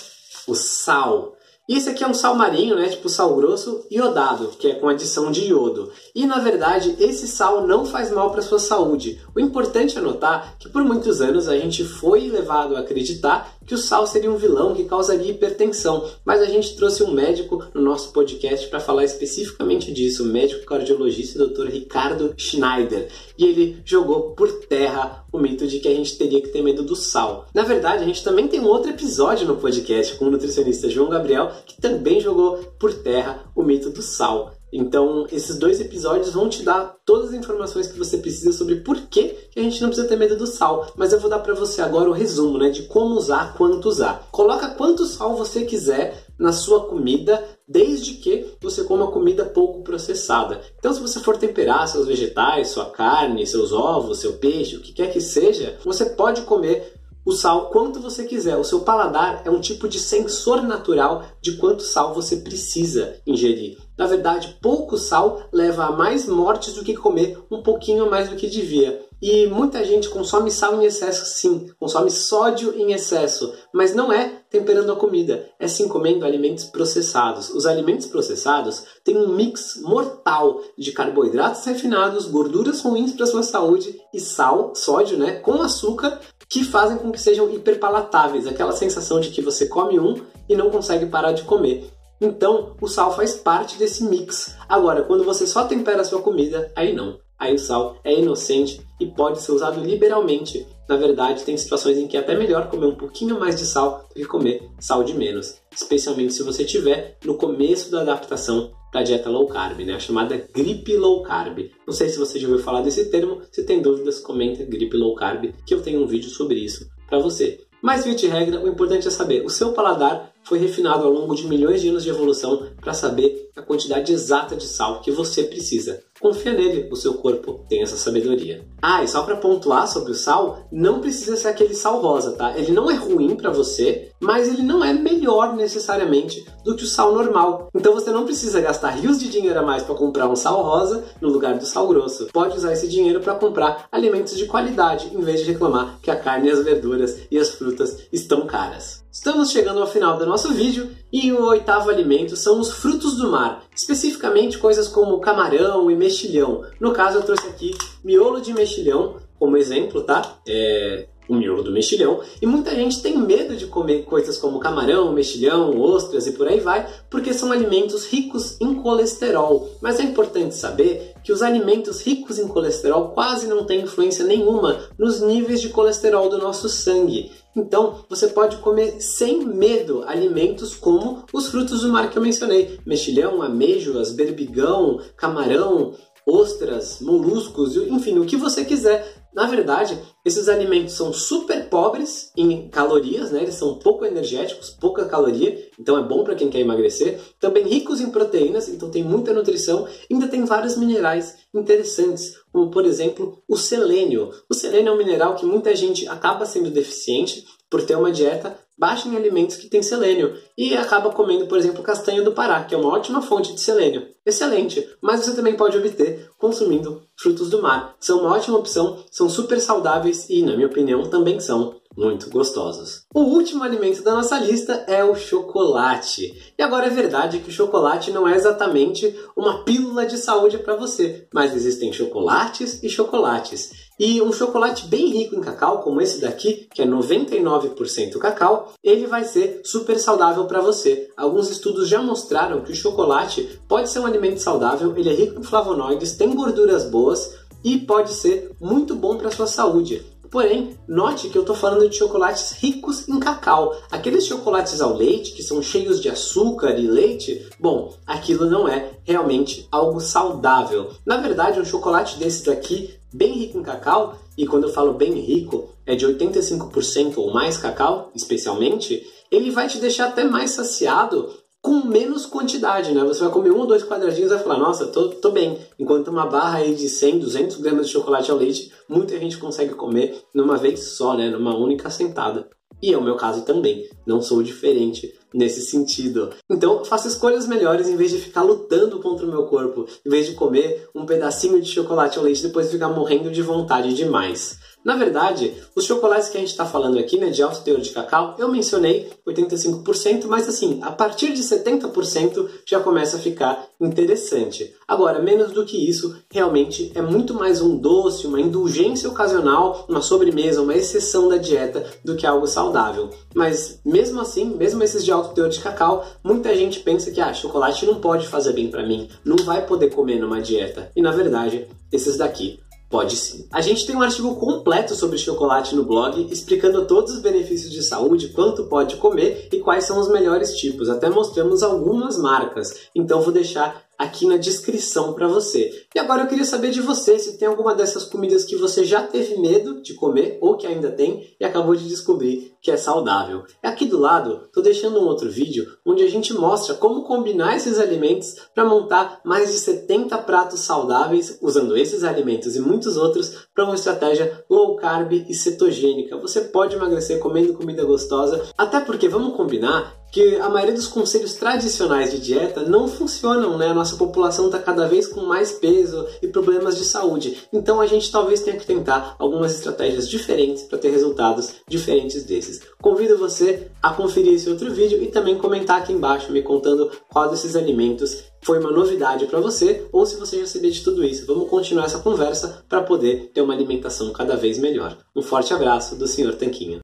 o 0.47 0.55
sal. 0.55 1.37
E 1.67 1.79
esse 1.79 1.89
aqui 1.89 2.05
é 2.05 2.07
um 2.07 2.13
sal 2.13 2.35
marinho, 2.35 2.77
né, 2.77 2.89
tipo 2.89 3.09
sal 3.09 3.35
grosso, 3.35 3.87
iodado, 3.91 4.49
que 4.59 4.69
é 4.69 4.75
com 4.75 4.87
adição 4.87 5.31
de 5.31 5.47
iodo. 5.47 5.91
E 6.15 6.27
na 6.27 6.39
verdade, 6.39 6.95
esse 6.99 7.27
sal 7.27 7.67
não 7.67 7.87
faz 7.87 8.11
mal 8.11 8.31
para 8.31 8.43
sua 8.43 8.59
saúde. 8.59 9.19
O 9.35 9.41
importante 9.41 9.97
é 9.97 10.01
notar 10.01 10.57
que 10.59 10.69
por 10.69 10.85
muitos 10.85 11.23
anos 11.23 11.49
a 11.49 11.57
gente 11.57 11.83
foi 11.83 12.29
levado 12.29 12.77
a 12.77 12.81
acreditar 12.81 13.54
que 13.67 13.75
o 13.75 13.79
sal 13.79 14.07
seria 14.07 14.31
um 14.31 14.37
vilão 14.37 14.75
que 14.75 14.85
causaria 14.85 15.31
hipertensão, 15.31 16.09
mas 16.25 16.41
a 16.41 16.47
gente 16.47 16.77
trouxe 16.77 17.03
um 17.03 17.11
médico 17.11 17.65
no 17.75 17.81
nosso 17.81 18.13
podcast 18.13 18.69
para 18.69 18.81
falar 18.81 19.05
especificamente 19.05 19.93
disso, 19.93 20.23
o 20.23 20.27
médico 20.27 20.67
cardiologista 20.67 21.47
Dr. 21.47 21.69
Ricardo 21.69 22.35
Schneider, 22.37 23.09
e 23.39 23.45
ele 23.45 23.83
jogou 23.85 24.35
por 24.35 24.51
terra 24.67 25.25
o 25.33 25.39
mito 25.39 25.67
de 25.67 25.81
que 25.81 25.89
a 25.89 25.95
gente 25.95 26.17
teria 26.17 26.41
que 26.41 26.49
ter 26.49 26.63
medo 26.63 26.83
do 26.83 26.95
sal. 26.95 27.47
Na 27.55 27.63
verdade, 27.63 28.03
a 28.03 28.07
gente 28.07 28.23
também 28.23 28.47
tem 28.47 28.61
um 28.61 28.67
outro 28.67 28.91
episódio 28.91 29.47
no 29.47 29.57
podcast 29.57 30.15
com 30.17 30.27
o 30.27 30.31
nutricionista 30.31 30.89
João 30.89 31.11
Gabriel 31.11 31.51
que 31.67 31.81
também 31.81 32.21
jogou 32.21 32.59
por 32.79 32.93
terra 32.93 33.45
o 33.55 33.63
mito 33.63 33.91
do 33.91 34.03
sal. 34.03 34.53
Então, 34.77 35.25
esses 35.31 35.57
dois 35.57 35.81
episódios 35.81 36.35
vão 36.35 36.49
te 36.49 36.65
dar 36.65 36.97
todas 37.07 37.29
as 37.29 37.35
informações 37.35 37.87
que 37.87 37.97
você 37.97 38.19
precisa 38.19 38.51
sobre 38.51 38.81
por 38.81 39.01
que, 39.03 39.37
a 39.57 39.61
gente 39.61 39.81
não 39.81 39.89
precisa 39.89 40.09
ter 40.09 40.17
medo 40.17 40.37
do 40.37 40.49
sal. 40.49 40.89
Mas 40.97 41.13
eu 41.13 41.21
vou 41.21 41.31
dar 41.31 41.39
para 41.39 41.55
você 41.55 41.81
agora 41.81 42.11
o 42.11 42.13
resumo, 42.13 42.59
né, 42.59 42.71
de 42.71 42.83
como 42.83 43.15
usar, 43.15 43.55
quanto 43.55 43.89
usar. 43.89 44.29
Coloca 44.33 44.71
quanto 44.71 45.07
sal 45.07 45.37
você 45.37 45.65
quiser 45.65 46.25
na 46.37 46.53
sua 46.53 46.87
comida, 46.87 47.43
desde 47.69 48.15
que 48.15 48.47
você 48.61 48.83
coma 48.83 49.13
comida 49.13 49.45
pouco 49.45 49.85
processada. 49.85 50.61
Então, 50.77 50.93
se 50.93 51.01
você 51.01 51.21
for 51.21 51.37
temperar 51.37 51.87
seus 51.87 52.09
vegetais, 52.09 52.69
sua 52.69 52.87
carne, 52.87 53.47
seus 53.47 53.73
ovos, 53.73 54.19
seu 54.19 54.35
peixe, 54.35 54.75
o 54.77 54.81
que 54.81 54.93
quer 54.93 55.13
que 55.13 55.21
seja, 55.21 55.79
você 55.85 56.07
pode 56.07 56.43
comer 56.43 56.95
o 57.25 57.33
sal 57.33 57.71
quanto 57.71 58.01
você 58.01 58.25
quiser. 58.25 58.57
O 58.57 58.65
seu 58.65 58.81
paladar 58.81 59.43
é 59.45 59.51
um 59.51 59.61
tipo 59.61 59.89
de 59.89 59.99
sensor 59.99 60.63
natural 60.63 61.25
de 61.41 61.57
quanto 61.57 61.83
sal 61.83 62.15
você 62.15 62.37
precisa 62.37 63.17
ingerir. 63.27 63.79
Na 63.97 64.07
verdade, 64.07 64.59
pouco 64.61 64.99
sal 64.99 65.43
leva 65.53 65.85
a 65.85 65.93
mais 65.93 66.27
mortes 66.27 66.75
do 66.75 66.85
que 66.85 66.95
comer 66.95 67.39
um 67.51 67.63
pouquinho 67.63 68.11
mais 68.11 68.29
do 68.29 68.37
que 68.37 68.49
devia. 68.49 69.05
E 69.23 69.47
muita 69.47 69.83
gente 69.85 70.11
consome 70.11 70.51
sal 70.51 70.83
em 70.83 70.85
excesso, 70.85 71.25
sim, 71.25 71.71
consome 71.81 72.11
sódio 72.11 72.75
em 72.77 72.93
excesso, 72.93 73.55
mas 73.73 73.95
não 73.95 74.13
é 74.13 74.43
temperando 74.51 74.93
a 74.93 74.97
comida, 74.97 75.49
é 75.59 75.67
sim 75.67 75.89
comendo 75.89 76.27
alimentos 76.27 76.65
processados. 76.65 77.49
Os 77.49 77.65
alimentos 77.65 78.07
processados 78.07 78.85
têm 79.03 79.17
um 79.17 79.29
mix 79.29 79.81
mortal 79.81 80.61
de 80.77 80.93
carboidratos 80.93 81.65
refinados, 81.65 82.27
gorduras 82.27 82.83
ruins 82.83 83.13
para 83.13 83.27
sua 83.27 83.43
saúde 83.43 83.99
e 84.13 84.21
sal, 84.21 84.75
sódio, 84.75 85.17
né, 85.17 85.37
com 85.41 85.63
açúcar 85.63 86.21
que 86.49 86.65
fazem 86.65 86.99
com 86.99 87.11
que 87.11 87.21
sejam 87.21 87.51
hiperpalatáveis, 87.51 88.47
aquela 88.47 88.73
sensação 88.73 89.21
de 89.21 89.31
que 89.31 89.43
você 89.43 89.67
come 89.67 89.99
um 89.99 90.15
e 90.49 90.57
não 90.57 90.71
consegue 90.71 91.07
parar 91.07 91.33
de 91.33 91.43
comer. 91.45 91.91
Então, 92.21 92.75
o 92.81 92.89
sal 92.89 93.15
faz 93.15 93.35
parte 93.35 93.77
desse 93.77 94.05
mix. 94.05 94.57
Agora, 94.69 95.03
quando 95.03 95.25
você 95.25 95.47
só 95.47 95.65
tempera 95.65 96.03
a 96.03 96.05
sua 96.05 96.23
comida, 96.23 96.73
aí 96.75 96.95
não. 96.95 97.19
Aí 97.39 97.55
o 97.55 97.59
sal 97.59 97.97
é 98.05 98.15
inocente 98.15 98.81
e 99.01 99.07
pode 99.07 99.43
ser 99.43 99.53
usado 99.53 99.81
liberalmente. 99.81 100.67
Na 100.89 100.97
verdade, 100.97 101.45
tem 101.45 101.57
situações 101.57 101.99
em 101.99 102.07
que 102.07 102.17
é 102.17 102.21
até 102.21 102.37
melhor 102.37 102.69
comer 102.69 102.87
um 102.87 102.95
pouquinho 102.95 103.39
mais 103.39 103.57
de 103.57 103.67
sal 103.67 104.07
do 104.09 104.15
que 104.15 104.27
comer 104.27 104.71
sal 104.79 105.03
de 105.03 105.15
menos, 105.15 105.57
especialmente 105.75 106.33
se 106.33 106.43
você 106.43 106.63
estiver 106.63 107.19
no 107.25 107.35
começo 107.35 107.91
da 107.91 108.03
adaptação 108.03 108.71
da 108.95 109.03
dieta 109.03 109.29
low 109.29 109.49
carb, 109.49 109.81
né? 109.81 109.95
a 109.95 109.99
chamada 109.99 110.49
gripe 110.55 110.97
low 110.97 111.25
carb. 111.25 111.69
Não 111.85 111.93
sei 111.93 112.09
se 112.09 112.17
você 112.17 112.39
já 112.39 112.47
ouviu 112.47 112.63
falar 112.63 112.81
desse 112.81 113.11
termo, 113.11 113.43
se 113.51 113.65
tem 113.65 113.83
dúvidas, 113.83 114.21
comenta 114.21 114.65
gripe 114.65 114.97
low 114.97 115.17
carb, 115.17 115.53
que 115.67 115.75
eu 115.75 115.83
tenho 115.83 116.01
um 116.01 116.07
vídeo 116.07 116.31
sobre 116.31 116.61
isso 116.61 116.89
para 117.09 117.19
você. 117.19 117.61
Mas 117.83 118.05
via 118.05 118.15
de 118.15 118.29
regra, 118.29 118.63
o 118.63 118.69
importante 118.69 119.09
é 119.09 119.11
saber, 119.11 119.45
o 119.45 119.51
seu 119.51 119.73
paladar 119.73 120.33
foi 120.45 120.59
refinado 120.59 121.05
ao 121.05 121.11
longo 121.11 121.35
de 121.35 121.47
milhões 121.47 121.81
de 121.81 121.89
anos 121.89 122.05
de 122.05 122.11
evolução 122.11 122.69
para 122.81 122.95
saber 122.95 123.51
a 123.57 123.63
quantidade 123.63 124.13
exata 124.13 124.57
de 124.57 124.67
sal 124.67 125.01
que 125.01 125.11
você 125.11 125.45
precisa 125.45 126.03
confia 126.25 126.55
nele, 126.55 126.89
o 126.91 126.97
seu 126.97 127.15
corpo 127.15 127.67
tem 127.69 127.83
essa 127.83 127.99
sabedoria. 127.99 128.65
Ah, 128.81 129.05
e 129.05 129.09
só 129.09 129.23
para 129.25 129.37
pontuar 129.37 129.87
sobre 129.87 130.13
o 130.13 130.15
sal, 130.15 130.67
não 130.73 130.99
precisa 130.99 131.37
ser 131.37 131.49
aquele 131.49 131.75
sal 131.75 132.01
rosa, 132.01 132.33
tá? 132.33 132.57
Ele 132.57 132.73
não 132.73 132.91
é 132.91 132.95
ruim 132.95 133.37
para 133.37 133.51
você, 133.51 134.11
mas 134.21 134.49
ele 134.49 134.63
não 134.63 134.83
é 134.83 134.95
melhor 134.95 135.55
necessariamente 135.55 136.43
do 136.65 136.75
que 136.75 136.85
o 136.85 136.87
sal 136.87 137.15
normal. 137.15 137.69
Então 137.75 137.93
você 137.93 138.11
não 138.11 138.25
precisa 138.25 138.59
gastar 138.59 138.93
rios 138.93 139.19
de 139.19 139.29
dinheiro 139.29 139.61
a 139.61 139.63
mais 139.63 139.83
para 139.83 139.95
comprar 139.95 140.27
um 140.27 140.35
sal 140.35 140.63
rosa 140.63 141.05
no 141.21 141.29
lugar 141.29 141.59
do 141.59 141.67
sal 141.67 141.87
grosso. 141.89 142.29
Pode 142.33 142.57
usar 142.57 142.73
esse 142.73 142.89
dinheiro 142.89 143.21
para 143.21 143.35
comprar 143.35 143.87
alimentos 143.93 144.35
de 144.35 144.47
qualidade 144.47 145.15
em 145.15 145.21
vez 145.21 145.41
de 145.41 145.53
reclamar 145.53 145.99
que 146.01 146.11
a 146.11 146.17
carne, 146.17 146.51
as 146.51 146.65
verduras 146.65 147.19
e 147.31 147.39
as 147.39 147.51
frutas 147.51 147.99
estão 148.11 148.47
caras. 148.47 149.04
Estamos 149.15 149.53
chegando 149.53 149.81
ao 149.81 149.87
final 149.87 150.19
do 150.19 150.27
nosso 150.27 150.53
vídeo 150.53 150.91
e 151.13 151.31
o 151.31 151.45
oitavo 151.45 151.89
alimento 151.89 152.37
são 152.37 152.59
os 152.59 152.73
frutos 152.73 153.17
do 153.17 153.31
mar, 153.31 153.63
especificamente 153.73 154.59
coisas 154.59 154.89
como 154.89 155.21
camarão 155.21 155.89
e 155.89 155.95
mexilhão. 155.95 156.65
No 156.81 156.93
caso, 156.93 157.19
eu 157.19 157.23
trouxe 157.23 157.47
aqui 157.47 157.71
miolo 158.03 158.41
de 158.41 158.53
mexilhão 158.53 159.15
como 159.39 159.57
exemplo, 159.57 160.03
tá? 160.03 160.37
É, 160.45 161.07
o 161.29 161.35
miolo 161.35 161.63
do 161.63 161.73
mexilhão, 161.73 162.21
e 162.41 162.47
muita 162.47 162.75
gente 162.75 163.01
tem 163.01 163.17
medo 163.19 163.57
de 163.57 163.67
comer 163.67 164.05
coisas 164.05 164.39
como 164.39 164.61
camarão, 164.61 165.13
mexilhão, 165.13 165.81
ostras 165.81 166.27
e 166.27 166.33
por 166.33 166.49
aí 166.49 166.61
vai, 166.61 166.87
porque 167.11 167.33
são 167.33 167.51
alimentos 167.51 168.07
ricos 168.07 168.61
em 168.61 168.75
colesterol. 168.75 169.69
Mas 169.81 169.99
é 169.99 170.03
importante 170.03 170.55
saber 170.55 171.15
que 171.23 171.33
os 171.33 171.43
alimentos 171.43 172.03
ricos 172.03 172.39
em 172.39 172.47
colesterol 172.47 173.09
quase 173.09 173.47
não 173.47 173.65
têm 173.65 173.83
influência 173.83 174.25
nenhuma 174.25 174.79
nos 174.99 175.21
níveis 175.21 175.61
de 175.61 175.71
colesterol 175.71 176.29
do 176.29 176.39
nosso 176.39 176.69
sangue. 176.69 177.31
Então, 177.57 178.05
você 178.09 178.29
pode 178.29 178.57
comer 178.57 179.01
sem 179.01 179.45
medo 179.45 180.03
alimentos 180.07 180.75
como 180.75 181.25
os 181.33 181.49
frutos 181.49 181.83
do 181.83 181.89
mar 181.89 182.11
que 182.11 182.19
eu 182.19 182.23
mencionei: 182.23 182.81
mexilhão, 182.85 183.41
amêijoas, 183.41 184.11
berbigão, 184.11 185.01
camarão, 185.17 185.95
ostras, 186.27 187.01
moluscos, 187.01 187.77
enfim, 187.77 188.19
o 188.19 188.25
que 188.25 188.37
você 188.37 188.65
quiser. 188.65 189.14
Na 189.35 189.47
verdade, 189.47 189.99
esses 190.25 190.49
alimentos 190.49 190.95
são 190.95 191.13
super 191.13 191.69
pobres 191.69 192.31
em 192.37 192.69
calorias, 192.69 193.33
né? 193.33 193.43
Eles 193.43 193.57
são 193.57 193.79
pouco 193.81 194.05
energéticos, 194.05 194.71
pouca 194.71 195.07
caloria, 195.07 195.71
então 195.79 195.99
é 195.99 196.03
bom 196.03 196.23
para 196.23 196.37
quem 196.37 196.49
quer 196.49 196.61
emagrecer. 196.61 197.21
Também 197.41 197.67
ricos 197.67 198.01
em 198.01 198.11
proteínas, 198.11 198.69
então 198.69 198.91
tem 198.91 199.03
muita 199.03 199.33
nutrição. 199.33 199.89
Ainda 200.09 200.29
tem 200.29 200.45
vários 200.45 200.77
minerais 200.77 201.37
interessantes, 201.53 202.37
como 202.53 202.71
por 202.71 202.85
exemplo 202.85 203.43
o 203.49 203.57
selênio. 203.57 204.31
O 204.49 204.55
selênio 204.55 204.91
é 204.91 204.93
um 204.95 204.99
mineral 204.99 205.35
que 205.35 205.45
muita 205.45 205.75
gente 205.75 206.07
acaba 206.07 206.47
sendo 206.47 206.71
deficiente 206.71 207.45
por 207.75 207.83
ter 207.83 207.97
uma 207.97 208.13
dieta 208.13 208.57
baixa 208.79 209.09
em 209.09 209.17
alimentos 209.17 209.57
que 209.57 209.69
têm 209.69 209.83
selênio 209.83 210.37
e 210.57 210.77
acaba 210.77 211.11
comendo, 211.11 211.49
por 211.49 211.59
exemplo, 211.59 211.83
castanha 211.83 212.23
do 212.23 212.31
Pará, 212.31 212.63
que 212.63 212.73
é 212.73 212.79
uma 212.79 212.95
ótima 212.95 213.21
fonte 213.21 213.53
de 213.53 213.61
selênio. 213.61 214.07
Excelente, 214.25 214.89
mas 215.01 215.25
você 215.25 215.35
também 215.35 215.57
pode 215.57 215.77
obter 215.77 216.31
consumindo 216.39 217.03
frutos 217.17 217.51
do 217.51 217.61
mar. 217.61 217.97
São 217.99 218.21
uma 218.21 218.33
ótima 218.33 218.57
opção, 218.57 219.03
são 219.11 219.29
super 219.29 219.61
saudáveis 219.61 220.31
e, 220.31 220.41
na 220.43 220.55
minha 220.55 220.69
opinião, 220.69 221.11
também 221.11 221.41
são 221.41 221.81
muito 221.97 222.29
gostosos. 222.31 223.03
O 223.15 223.21
último 223.21 223.63
alimento 223.63 224.03
da 224.03 224.15
nossa 224.15 224.39
lista 224.39 224.85
é 224.87 225.05
o 225.05 225.15
chocolate. 225.15 226.53
E 226.59 226.63
agora 226.63 226.87
é 226.87 226.91
verdade 226.91 227.39
que 227.39 227.51
o 227.51 227.53
chocolate 227.53 228.11
não 228.11 228.27
é 228.27 228.35
exatamente 228.35 229.15
uma 229.37 229.65
pílula 229.65 230.05
de 230.05 230.19
saúde 230.19 230.59
para 230.59 230.77
você, 230.77 231.29
mas 231.33 231.55
existem 231.55 231.93
chocolates 231.93 232.83
e 232.83 232.89
chocolates. 232.89 233.84
E 233.99 234.21
um 234.21 234.33
chocolate 234.33 234.87
bem 234.87 235.09
rico 235.09 235.37
em 235.37 235.41
cacau, 235.41 235.81
como 235.81 236.01
esse 236.01 236.21
daqui, 236.21 236.69
que 236.75 236.83
é 236.83 236.87
99% 236.87 238.19
cacau, 238.19 238.73
ele 238.83 239.07
vai 239.07 239.25
ser 239.25 239.61
super 239.65 239.99
saudável 239.99 240.47
para 240.47 240.61
você. 240.61 241.11
Alguns 241.17 241.49
estudos 241.49 241.89
já 241.89 242.03
mostraram 242.03 242.63
que 242.63 242.73
o 242.73 242.77
chocolate 242.77 243.61
pode 243.69 243.89
ser 243.89 244.01
um 244.01 244.07
alimento 244.07 244.39
saudável, 244.39 244.93
ele 244.97 245.11
é 245.11 245.15
rico 245.15 245.39
em 245.39 245.45
flavonoides, 245.45 246.17
tem 246.17 246.35
gorduras 246.35 246.85
boas 246.85 247.35
e 247.63 247.79
pode 247.79 248.13
ser 248.13 248.51
muito 248.61 248.95
bom 248.97 249.17
para 249.17 249.31
sua 249.31 249.47
saúde. 249.47 250.05
Porém, 250.35 250.77
note 250.89 251.29
que 251.29 251.39
eu 251.39 251.43
estou 251.43 251.55
falando 251.55 251.89
de 251.89 251.97
chocolates 251.97 252.51
ricos 252.61 253.09
em 253.09 253.21
cacau. 253.21 253.73
Aqueles 253.89 254.27
chocolates 254.27 254.81
ao 254.81 254.93
leite, 254.93 255.31
que 255.31 255.45
são 255.45 255.63
cheios 255.63 256.03
de 256.03 256.09
açúcar 256.09 256.77
e 256.77 256.89
leite, 256.89 257.49
bom, 257.61 257.95
aquilo 258.05 258.51
não 258.51 258.67
é 258.67 258.99
realmente 259.05 259.69
algo 259.71 260.01
saudável. 260.01 260.91
Na 261.07 261.19
verdade, 261.19 261.61
um 261.61 261.65
chocolate 261.65 262.19
desse 262.19 262.45
daqui, 262.47 262.93
bem 263.15 263.33
rico 263.35 263.59
em 263.59 263.63
cacau, 263.63 264.19
e 264.37 264.45
quando 264.45 264.65
eu 264.65 264.73
falo 264.73 264.93
bem 264.93 265.13
rico, 265.13 265.71
é 265.87 265.95
de 265.95 266.05
85% 266.05 267.15
ou 267.19 267.33
mais 267.33 267.57
cacau, 267.57 268.11
especialmente, 268.15 269.07
ele 269.31 269.53
vai 269.53 269.69
te 269.69 269.79
deixar 269.79 270.09
até 270.09 270.25
mais 270.25 270.51
saciado 270.51 271.31
com 271.63 271.87
menos 271.87 272.27
quantidade, 272.27 272.93
né? 272.93 273.03
Você 273.05 273.23
vai 273.23 273.33
comer 273.33 273.51
um 273.51 273.61
ou 273.61 273.67
dois 273.67 273.83
quadradinhos 273.83 274.31
e 274.31 274.35
vai 274.35 274.43
falar, 274.43 274.59
nossa, 274.59 274.87
tô, 274.89 275.09
tô 275.09 275.31
bem. 275.31 275.59
Enquanto 275.79 276.09
uma 276.09 276.27
barra 276.27 276.59
aí 276.59 276.75
de 276.75 276.89
100, 276.89 277.21
200 277.21 277.57
gramas 277.57 277.87
de 277.87 277.93
chocolate 277.93 278.31
ao 278.31 278.37
leite, 278.37 278.71
muita 278.87 279.19
gente 279.19 279.39
consegue 279.39 279.75
comer 279.75 280.23
numa 280.35 280.59
vez 280.59 280.81
só, 280.97 281.17
né? 281.17 281.31
Numa 281.31 281.57
única 281.57 281.89
sentada. 281.89 282.51
E 282.85 282.93
é 282.93 282.99
o 282.99 283.03
meu 283.03 283.17
caso 283.17 283.47
também, 283.47 283.89
não 284.07 284.21
sou 284.21 284.43
diferente 284.43 285.15
nesse 285.33 285.63
sentido. 285.63 286.29
Então, 286.51 286.85
faça 286.85 287.09
escolhas 287.09 287.47
melhores 287.47 287.89
em 287.89 287.97
vez 287.97 288.11
de 288.11 288.19
ficar 288.19 288.43
lutando 288.43 289.01
contra 289.01 289.25
o 289.25 289.31
meu 289.31 289.45
corpo, 289.45 289.87
em 290.05 290.11
vez 290.11 290.27
de 290.27 290.35
comer 290.35 290.87
um 290.95 291.07
pedacinho 291.07 291.63
de 291.63 291.71
chocolate 291.71 292.19
ao 292.19 292.25
leite 292.25 292.41
e 292.41 292.43
depois 292.43 292.71
ficar 292.71 292.91
morrendo 292.91 293.31
de 293.31 293.41
vontade 293.41 293.95
demais. 293.95 294.59
Na 294.85 294.97
verdade, 294.97 295.55
os 295.75 295.85
chocolates 295.85 296.29
que 296.29 296.37
a 296.37 296.41
gente 296.41 296.51
está 296.51 296.67
falando 296.67 296.99
aqui, 296.99 297.17
né, 297.17 297.31
de 297.31 297.43
alto 297.43 297.63
teor 297.63 297.81
de 297.81 297.91
cacau, 297.91 298.35
eu 298.39 298.49
mencionei 298.49 299.11
85%, 299.27 300.27
mas 300.27 300.47
assim, 300.47 300.79
a 300.83 300.93
partir 300.93 301.33
de 301.33 301.43
70% 301.43 302.47
já 302.67 302.79
começa 302.81 303.17
a 303.17 303.21
ficar 303.21 303.67
interessante. 303.81 304.75
Agora, 304.87 305.23
menos 305.23 305.53
do 305.53 305.65
que 305.65 305.89
isso, 305.89 306.15
realmente 306.31 306.93
é 306.95 307.01
muito 307.01 307.33
mais 307.33 307.63
um 307.63 307.79
doce, 307.79 308.27
uma 308.27 308.41
indulgência 308.41 309.09
ocasional, 309.09 309.87
uma 309.89 310.03
sobremesa, 310.03 310.61
uma 310.61 310.75
exceção 310.75 311.29
da 311.29 311.39
dieta 311.39 311.87
do 312.05 312.15
que 312.15 312.27
algo 312.27 312.47
saudável. 312.47 313.09
Mas 313.35 313.81
mesmo 313.85 314.21
assim, 314.21 314.45
mesmo 314.45 314.83
esses 314.83 315.03
de 315.03 315.11
alto 315.11 315.35
teor 315.35 315.49
de 315.49 315.61
cacau, 315.61 316.05
muita 316.23 316.55
gente 316.55 316.81
pensa 316.81 317.11
que 317.11 317.21
ah, 317.21 317.33
chocolate 317.33 317.87
não 317.87 317.95
pode 317.95 318.29
fazer 318.29 318.53
bem 318.53 318.71
para 318.71 318.87
mim, 318.87 319.09
não 319.25 319.37
vai 319.37 319.67
poder 319.67 319.91
comer 319.91 320.21
numa 320.21 320.43
dieta. 320.43 320.91
E 320.95 321.01
na 321.01 321.11
verdade, 321.11 321.67
esses 321.91 322.17
daqui 322.17 322.61
Pode 322.95 323.17
sim. 323.17 323.49
A 323.51 323.61
gente 323.61 323.85
tem 323.85 323.97
um 323.97 324.03
artigo 324.03 324.37
completo 324.37 324.95
sobre 324.95 325.19
chocolate 325.19 325.75
no 325.75 325.85
blog, 325.85 326.29
explicando 326.31 326.87
todos 326.87 327.15
os 327.15 327.19
benefícios 327.21 327.73
de 327.73 327.83
saúde, 327.83 328.29
quanto 328.29 328.67
pode 328.67 328.95
comer 328.99 329.49
e 329.53 329.59
quais 329.59 329.85
são 329.85 329.99
os 329.99 330.09
melhores 330.09 330.55
tipos. 330.55 330.89
Até 330.89 331.11
mostramos 331.11 331.65
algumas 331.65 332.17
marcas. 332.17 332.73
Então 332.95 333.21
vou 333.21 333.33
deixar 333.33 333.83
aqui 333.99 334.27
na 334.27 334.37
descrição 334.37 335.13
para 335.13 335.29
você. 335.29 335.85
E 335.95 335.99
agora 335.99 336.23
eu 336.23 336.27
queria 336.27 336.45
saber 336.45 336.71
de 336.71 336.81
você 336.81 337.19
se 337.19 337.39
tem 337.39 337.49
alguma 337.49 337.75
dessas 337.75 338.05
comidas 338.05 338.45
que 338.45 338.57
você 338.57 338.85
já 338.85 339.03
teve 339.03 339.39
medo 339.39 339.83
de 339.83 339.95
comer 339.95 340.39
ou 340.41 340.57
que 340.57 340.67
ainda 340.67 340.91
tem 340.91 341.29
e 341.39 341.45
acabou 341.45 341.75
de 341.75 341.89
descobrir 341.89 342.55
que 342.61 342.71
é 342.71 342.77
saudável. 342.77 343.45
Aqui 343.63 343.87
do 343.87 343.99
lado, 343.99 344.43
estou 344.47 344.63
deixando 344.63 344.99
um 344.99 345.07
outro 345.07 345.31
vídeo 345.31 345.67
onde 345.85 346.03
a 346.03 346.09
gente 346.09 346.33
mostra 346.33 346.75
como 346.75 347.05
combinar 347.05 347.57
esses 347.57 347.79
alimentos 347.79 348.37
para 348.55 348.65
montar 348.65 349.21
mais 349.25 349.53
de 349.53 349.59
70 349.59 350.17
pratos 350.19 350.61
saudáveis 350.61 351.39
usando 351.43 351.77
esses 351.77 352.05
alimentos 352.05 352.57
e 352.57 352.61
muitos 352.61 352.97
outros 352.97 353.47
para 353.55 353.65
uma 353.65 353.75
estratégia 353.75 354.45
low 354.49 354.77
carb 354.77 355.13
e 355.13 355.35
cetogênica. 355.35 356.17
Você 356.19 356.41
pode 356.41 356.75
emagrecer 356.75 357.19
comendo 357.19 357.55
comida 357.55 357.85
gostosa, 357.85 358.43
até 358.57 358.81
porque 358.81 359.09
vamos 359.09 359.37
combinar 359.37 360.04
que 360.15 360.37
a 360.37 360.49
maioria 360.49 360.77
dos 360.77 360.87
conselhos 360.87 361.35
tradicionais 361.35 362.13
de 362.13 362.21
dieta 362.21 362.63
não 362.63 362.87
funcionam, 362.87 363.59
né? 363.59 363.71
A 363.71 363.75
nossa 363.75 363.97
população 363.97 364.47
está 364.47 364.61
cada 364.61 364.87
vez 364.87 365.09
com 365.09 365.23
mais 365.23 365.51
peso 365.51 366.07
e 366.23 366.29
problemas 366.29 366.79
de 366.79 366.85
saúde. 366.85 367.39
Então 367.53 367.81
a 367.81 367.87
gente 367.87 368.13
talvez 368.13 368.41
tenha 368.41 368.57
que 368.57 368.65
tentar 368.65 369.17
algumas 369.19 369.53
estratégias 369.53 370.09
diferentes 370.09 370.63
para 370.63 370.79
ter 370.79 370.91
resultados 370.91 371.55
diferentes 371.69 372.23
desses. 372.23 372.61
Convido 372.81 373.19
você 373.19 373.73
a 373.83 373.93
conferir 373.93 374.35
esse 374.35 374.49
outro 374.49 374.73
vídeo 374.73 375.03
e 375.03 375.09
também 375.09 375.37
comentar 375.37 375.81
aqui 375.81 375.93
embaixo 375.93 376.31
me 376.31 376.43
contando 376.43 376.93
qual 377.13 377.29
desses 377.29 377.57
alimentos 377.57 378.23
foi 378.41 378.61
uma 378.61 378.71
novidade 378.71 379.27
para 379.27 379.41
você 379.41 379.85
ou 379.91 380.07
se 380.07 380.15
você 380.15 380.39
já 380.39 380.47
sabia 380.47 380.71
de 380.71 380.85
tudo 380.85 381.03
isso. 381.03 381.27
Vamos 381.27 381.51
continuar 381.51 381.87
essa 381.87 381.99
conversa 381.99 382.65
para 382.69 382.83
poder 382.83 383.33
ter 383.35 383.41
uma 383.41 383.53
alimentação 383.53 384.13
cada 384.13 384.37
vez 384.37 384.61
melhor. 384.61 384.97
Um 385.17 385.23
forte 385.23 385.53
abraço 385.53 385.97
do 385.97 386.07
Sr. 386.07 386.37
Tanquinho. 386.37 386.84